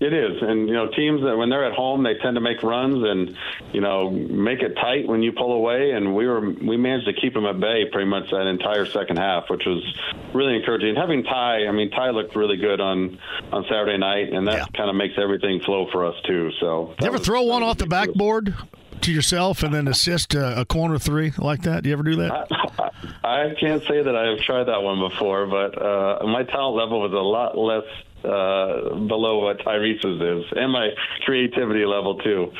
It 0.00 0.14
is, 0.14 0.40
and 0.40 0.66
you 0.66 0.72
know, 0.72 0.88
teams 0.88 1.22
that 1.24 1.36
when 1.36 1.50
they're 1.50 1.66
at 1.66 1.74
home, 1.74 2.02
they 2.02 2.14
tend 2.14 2.36
to 2.36 2.40
make 2.40 2.62
runs 2.62 3.04
and 3.06 3.36
you 3.70 3.82
know 3.82 4.10
make 4.10 4.60
it 4.60 4.74
tight 4.76 5.06
when 5.06 5.22
you 5.22 5.30
pull 5.30 5.52
away. 5.52 5.90
And 5.90 6.14
we 6.14 6.26
were 6.26 6.40
we 6.40 6.78
managed 6.78 7.06
to 7.06 7.12
keep 7.12 7.34
them 7.34 7.44
at 7.44 7.60
bay 7.60 7.84
pretty 7.92 8.08
much 8.08 8.30
that 8.30 8.46
entire 8.46 8.86
second 8.86 9.18
half, 9.18 9.50
which 9.50 9.66
was 9.66 9.82
really 10.32 10.56
encouraging. 10.56 10.96
Having 10.96 11.24
Ty, 11.24 11.66
I 11.66 11.72
mean, 11.72 11.90
Ty 11.90 12.10
looked 12.10 12.34
really 12.34 12.56
good 12.56 12.80
on 12.80 13.18
on 13.52 13.64
Saturday 13.64 13.98
night, 13.98 14.32
and 14.32 14.48
that 14.48 14.54
yeah. 14.54 14.64
kind 14.74 14.88
of 14.88 14.96
makes 14.96 15.14
everything 15.18 15.60
flow 15.60 15.86
for 15.92 16.06
us 16.06 16.14
too. 16.26 16.50
So, 16.60 16.94
you 16.98 17.06
ever 17.06 17.18
was, 17.18 17.26
throw 17.26 17.42
one 17.42 17.62
off 17.62 17.76
the 17.76 17.86
backboard? 17.86 18.54
to 19.02 19.12
yourself 19.12 19.62
and 19.62 19.72
then 19.72 19.88
assist 19.88 20.34
a, 20.34 20.60
a, 20.60 20.64
corner 20.66 20.98
three 20.98 21.32
like 21.38 21.62
that? 21.62 21.82
Do 21.82 21.88
you 21.88 21.94
ever 21.94 22.02
do 22.02 22.16
that? 22.16 22.48
I, 23.24 23.44
I, 23.44 23.54
can't 23.58 23.82
say 23.84 24.02
that 24.02 24.14
I've 24.14 24.44
tried 24.44 24.64
that 24.64 24.82
one 24.82 24.98
before, 24.98 25.46
but 25.46 25.80
uh, 25.80 26.26
my 26.26 26.42
talent 26.44 26.76
level 26.76 27.00
was 27.00 27.12
a 27.12 27.16
lot 27.16 27.56
less 27.56 27.84
uh, 28.24 28.94
below 29.06 29.44
what 29.44 29.62
Tyrese's 29.64 30.20
is, 30.20 30.44
and 30.56 30.72
my 30.72 30.90
creativity 31.24 31.84
level 31.84 32.16
too. 32.18 32.52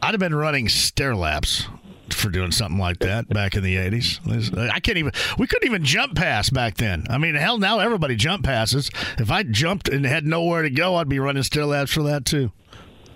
I'd 0.00 0.12
have 0.12 0.20
been 0.20 0.34
running 0.34 0.68
stair 0.68 1.14
laps 1.14 1.68
for 2.10 2.28
doing 2.28 2.50
something 2.52 2.78
like 2.78 2.98
that 3.00 3.28
back 3.28 3.54
in 3.54 3.62
the 3.62 3.76
80s. 3.76 4.70
I 4.70 4.80
can't 4.80 4.98
even, 4.98 5.12
we 5.38 5.46
couldn't 5.46 5.66
even 5.66 5.84
jump 5.84 6.14
pass 6.14 6.50
back 6.50 6.76
then. 6.76 7.06
I 7.08 7.18
mean, 7.18 7.34
hell, 7.34 7.58
now 7.58 7.78
everybody 7.78 8.16
jump 8.16 8.44
passes. 8.44 8.90
If 9.18 9.30
I 9.30 9.42
jumped 9.42 9.88
and 9.88 10.04
had 10.04 10.24
nowhere 10.26 10.62
to 10.62 10.70
go, 10.70 10.96
I'd 10.96 11.08
be 11.08 11.18
running 11.18 11.42
stair 11.42 11.64
laps 11.64 11.92
for 11.92 12.02
that 12.04 12.24
too. 12.24 12.52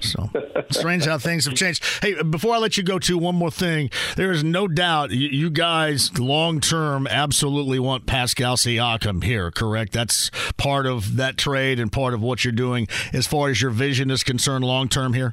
So 0.00 0.30
strange 0.70 1.04
how 1.06 1.18
things 1.18 1.46
have 1.46 1.54
changed. 1.54 1.84
Hey, 2.02 2.22
before 2.22 2.54
I 2.54 2.58
let 2.58 2.76
you 2.76 2.82
go, 2.82 2.98
to 2.98 3.18
one 3.18 3.34
more 3.34 3.50
thing. 3.50 3.90
There 4.16 4.32
is 4.32 4.42
no 4.42 4.68
doubt 4.68 5.10
you, 5.10 5.50
guys 5.50 6.18
long 6.18 6.60
term 6.60 7.06
absolutely 7.06 7.78
want 7.78 8.06
Pascal 8.06 8.56
Siakam 8.56 9.22
here. 9.22 9.50
Correct? 9.50 9.92
That's 9.92 10.30
part 10.56 10.86
of 10.86 11.16
that 11.16 11.36
trade 11.36 11.78
and 11.78 11.92
part 11.92 12.14
of 12.14 12.20
what 12.20 12.44
you're 12.44 12.52
doing 12.52 12.88
as 13.12 13.26
far 13.26 13.48
as 13.48 13.62
your 13.62 13.70
vision 13.70 14.10
is 14.10 14.22
concerned 14.22 14.64
long 14.64 14.88
term 14.88 15.12
here. 15.12 15.32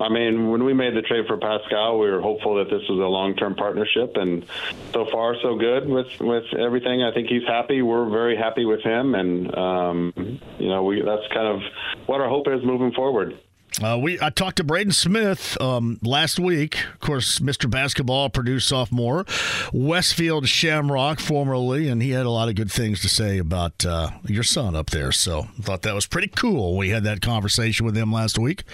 I 0.00 0.08
mean, 0.08 0.50
when 0.50 0.62
we 0.64 0.74
made 0.74 0.94
the 0.94 1.02
trade 1.02 1.26
for 1.26 1.36
Pascal, 1.38 1.98
we 1.98 2.08
were 2.08 2.20
hopeful 2.20 2.56
that 2.56 2.70
this 2.70 2.88
was 2.88 3.00
a 3.00 3.08
long-term 3.08 3.56
partnership, 3.56 4.12
and 4.14 4.46
so 4.92 5.06
far, 5.10 5.34
so 5.42 5.56
good 5.56 5.88
with 5.88 6.06
with 6.20 6.44
everything. 6.54 7.02
I 7.02 7.12
think 7.12 7.28
he's 7.28 7.42
happy. 7.44 7.82
We're 7.82 8.08
very 8.08 8.36
happy 8.36 8.64
with 8.64 8.80
him, 8.82 9.16
and 9.16 9.52
um, 9.56 10.12
you 10.58 10.68
know, 10.68 10.84
we 10.84 11.02
that's 11.02 11.26
kind 11.34 11.48
of 11.48 11.62
what 12.06 12.20
our 12.20 12.28
hope 12.28 12.46
is 12.46 12.64
moving 12.64 12.92
forward. 12.92 13.38
Uh, 13.82 13.96
we 13.96 14.20
I 14.20 14.30
talked 14.30 14.56
to 14.56 14.64
Braden 14.64 14.92
Smith 14.92 15.60
um, 15.60 16.00
last 16.02 16.40
week. 16.40 16.84
Of 16.94 17.00
course, 17.00 17.38
Mr. 17.38 17.70
Basketball, 17.70 18.28
Purdue 18.28 18.58
sophomore, 18.58 19.24
Westfield 19.72 20.48
Shamrock 20.48 21.20
formerly, 21.20 21.88
and 21.88 22.02
he 22.02 22.10
had 22.10 22.26
a 22.26 22.30
lot 22.30 22.48
of 22.48 22.56
good 22.56 22.72
things 22.72 23.00
to 23.02 23.08
say 23.08 23.38
about 23.38 23.86
uh, 23.86 24.10
your 24.24 24.42
son 24.42 24.74
up 24.74 24.90
there. 24.90 25.12
So 25.12 25.46
I 25.58 25.62
thought 25.62 25.82
that 25.82 25.94
was 25.94 26.06
pretty 26.06 26.28
cool. 26.28 26.76
We 26.76 26.88
had 26.88 27.04
that 27.04 27.20
conversation 27.20 27.86
with 27.86 27.96
him 27.96 28.12
last 28.12 28.36
week. 28.36 28.64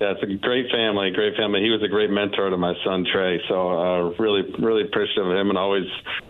Yeah, 0.00 0.12
it's 0.12 0.22
a 0.22 0.26
great 0.26 0.70
family, 0.70 1.10
great 1.10 1.36
family. 1.36 1.60
He 1.60 1.68
was 1.68 1.82
a 1.82 1.88
great 1.88 2.08
mentor 2.08 2.48
to 2.48 2.56
my 2.56 2.72
son 2.84 3.04
Trey, 3.12 3.38
so 3.48 3.68
uh, 3.68 4.14
really, 4.18 4.50
really 4.58 4.82
appreciative 4.84 5.26
of 5.26 5.36
him 5.36 5.50
and 5.50 5.58
always 5.58 5.84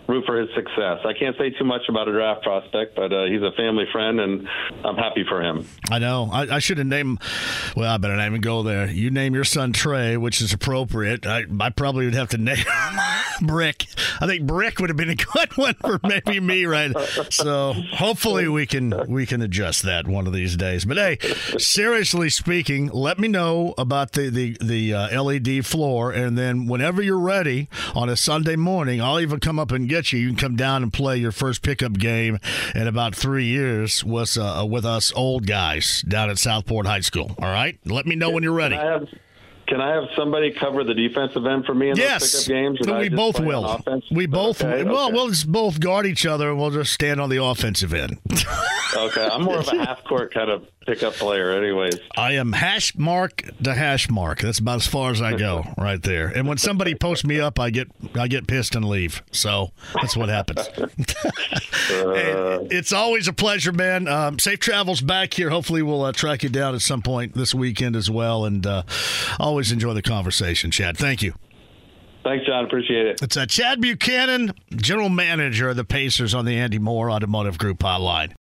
root 0.08 0.24
for 0.26 0.40
his 0.40 0.48
success. 0.56 0.98
I 1.04 1.12
can't 1.16 1.36
say 1.38 1.50
too 1.50 1.64
much 1.64 1.82
about 1.88 2.08
a 2.08 2.12
draft 2.12 2.42
prospect, 2.42 2.96
but 2.96 3.12
uh, 3.12 3.26
he's 3.26 3.42
a 3.42 3.52
family 3.56 3.84
friend, 3.92 4.18
and 4.18 4.48
I'm 4.84 4.96
happy 4.96 5.24
for 5.28 5.40
him. 5.40 5.68
I 5.88 6.00
know. 6.00 6.28
I, 6.32 6.56
I 6.56 6.58
should 6.58 6.78
have 6.78 6.88
named. 6.88 7.20
Well, 7.76 7.94
I 7.94 7.96
better 7.98 8.16
not 8.16 8.26
even 8.26 8.40
go 8.40 8.64
there. 8.64 8.88
You 8.90 9.12
name 9.12 9.34
your 9.34 9.44
son 9.44 9.72
Trey, 9.72 10.16
which 10.16 10.40
is 10.40 10.52
appropriate. 10.52 11.24
I, 11.24 11.44
I 11.60 11.70
probably 11.70 12.06
would 12.06 12.14
have 12.14 12.30
to 12.30 12.38
name 12.38 12.64
Brick. 13.40 13.86
I 14.20 14.26
think 14.26 14.48
Brick 14.48 14.80
would 14.80 14.90
have 14.90 14.96
been 14.96 15.10
a 15.10 15.14
good 15.14 15.56
one 15.56 15.74
for 15.74 16.00
maybe 16.02 16.40
me, 16.40 16.66
right? 16.66 16.90
So 17.30 17.74
hopefully 17.92 18.48
we 18.48 18.66
can 18.66 19.08
we 19.08 19.26
can 19.26 19.42
adjust 19.42 19.84
that 19.84 20.08
one 20.08 20.26
of 20.26 20.32
these 20.32 20.56
days. 20.56 20.84
But 20.84 20.96
hey, 20.96 21.18
seriously 21.56 22.30
speaking, 22.30 22.88
let 22.88 23.20
me 23.20 23.28
know 23.28 23.59
about 23.78 24.12
the 24.12 24.28
the 24.28 24.56
the 24.60 24.94
uh, 24.94 25.22
LED 25.22 25.64
floor, 25.66 26.10
and 26.10 26.36
then 26.36 26.66
whenever 26.66 27.02
you're 27.02 27.18
ready 27.18 27.68
on 27.94 28.08
a 28.08 28.16
Sunday 28.16 28.56
morning, 28.56 29.00
I'll 29.00 29.20
even 29.20 29.40
come 29.40 29.58
up 29.58 29.70
and 29.72 29.88
get 29.88 30.12
you. 30.12 30.18
You 30.18 30.28
can 30.28 30.36
come 30.36 30.56
down 30.56 30.82
and 30.82 30.92
play 30.92 31.16
your 31.16 31.32
first 31.32 31.62
pickup 31.62 31.94
game 31.94 32.38
in 32.74 32.86
about 32.86 33.14
three 33.14 33.46
years 33.46 34.04
with 34.04 34.36
uh, 34.36 34.66
with 34.68 34.84
us 34.84 35.12
old 35.14 35.46
guys 35.46 36.02
down 36.02 36.30
at 36.30 36.38
Southport 36.38 36.86
High 36.86 37.00
School. 37.00 37.34
All 37.38 37.52
right, 37.52 37.78
let 37.84 38.06
me 38.06 38.16
know 38.16 38.30
when 38.30 38.42
you're 38.42 38.52
ready. 38.52 38.76
Can 39.70 39.80
I 39.80 39.94
have 39.94 40.08
somebody 40.16 40.50
cover 40.50 40.82
the 40.82 40.94
defensive 40.94 41.46
end 41.46 41.64
for 41.64 41.74
me 41.74 41.90
in 41.90 41.96
yes. 41.96 42.20
those 42.20 42.44
pickup 42.44 42.84
games? 42.84 42.98
we 42.98 43.08
both 43.08 43.38
will. 43.38 43.80
We 44.10 44.26
both. 44.26 44.64
Okay, 44.64 44.82
well, 44.82 45.06
okay. 45.06 45.14
we'll 45.14 45.28
just 45.28 45.50
both 45.50 45.78
guard 45.78 46.06
each 46.06 46.26
other, 46.26 46.50
and 46.50 46.58
we'll 46.58 46.72
just 46.72 46.92
stand 46.92 47.20
on 47.20 47.30
the 47.30 47.40
offensive 47.42 47.94
end. 47.94 48.18
okay, 48.96 49.28
I'm 49.30 49.44
more 49.44 49.58
of 49.58 49.68
a 49.68 49.84
half 49.84 50.02
court 50.02 50.34
kind 50.34 50.50
of 50.50 50.66
pickup 50.86 51.14
player, 51.14 51.50
anyways. 51.50 51.98
I 52.16 52.32
am 52.32 52.52
hash 52.52 52.96
mark 52.96 53.42
to 53.62 53.74
hash 53.74 54.10
mark. 54.10 54.40
That's 54.40 54.58
about 54.58 54.76
as 54.76 54.86
far 54.86 55.10
as 55.10 55.22
I 55.22 55.36
go, 55.36 55.64
right 55.78 56.02
there. 56.02 56.28
And 56.28 56.48
when 56.48 56.58
somebody 56.58 56.94
posts 56.94 57.24
me 57.24 57.40
up, 57.40 57.58
I 57.58 57.70
get 57.70 57.88
I 58.14 58.28
get 58.28 58.46
pissed 58.46 58.74
and 58.74 58.84
leave. 58.84 59.22
So 59.30 59.72
that's 59.94 60.16
what 60.16 60.28
happens. 60.28 60.58
uh, 60.78 62.64
it's 62.70 62.92
always 62.92 63.28
a 63.28 63.32
pleasure, 63.32 63.72
man. 63.72 64.08
Um, 64.08 64.38
safe 64.38 64.60
travels 64.60 65.00
back 65.00 65.34
here. 65.34 65.50
Hopefully, 65.50 65.82
we'll 65.82 66.02
uh, 66.02 66.12
track 66.12 66.42
you 66.42 66.48
down 66.48 66.74
at 66.74 66.80
some 66.80 67.02
point 67.02 67.34
this 67.34 67.54
weekend 67.54 67.96
as 67.96 68.10
well. 68.10 68.44
And 68.44 68.66
uh, 68.66 68.82
always 69.38 69.72
enjoy 69.72 69.94
the 69.94 70.02
conversation, 70.02 70.70
Chad. 70.70 70.96
Thank 70.96 71.22
you. 71.22 71.34
Thanks, 72.22 72.44
John. 72.46 72.64
Appreciate 72.66 73.06
it. 73.06 73.22
It's 73.22 73.36
uh, 73.36 73.46
Chad 73.46 73.80
Buchanan, 73.80 74.52
General 74.76 75.08
Manager 75.08 75.70
of 75.70 75.76
the 75.76 75.84
Pacers 75.84 76.34
on 76.34 76.44
the 76.44 76.56
Andy 76.56 76.78
Moore 76.78 77.10
Automotive 77.10 77.56
Group 77.56 77.78
hotline. 77.78 78.34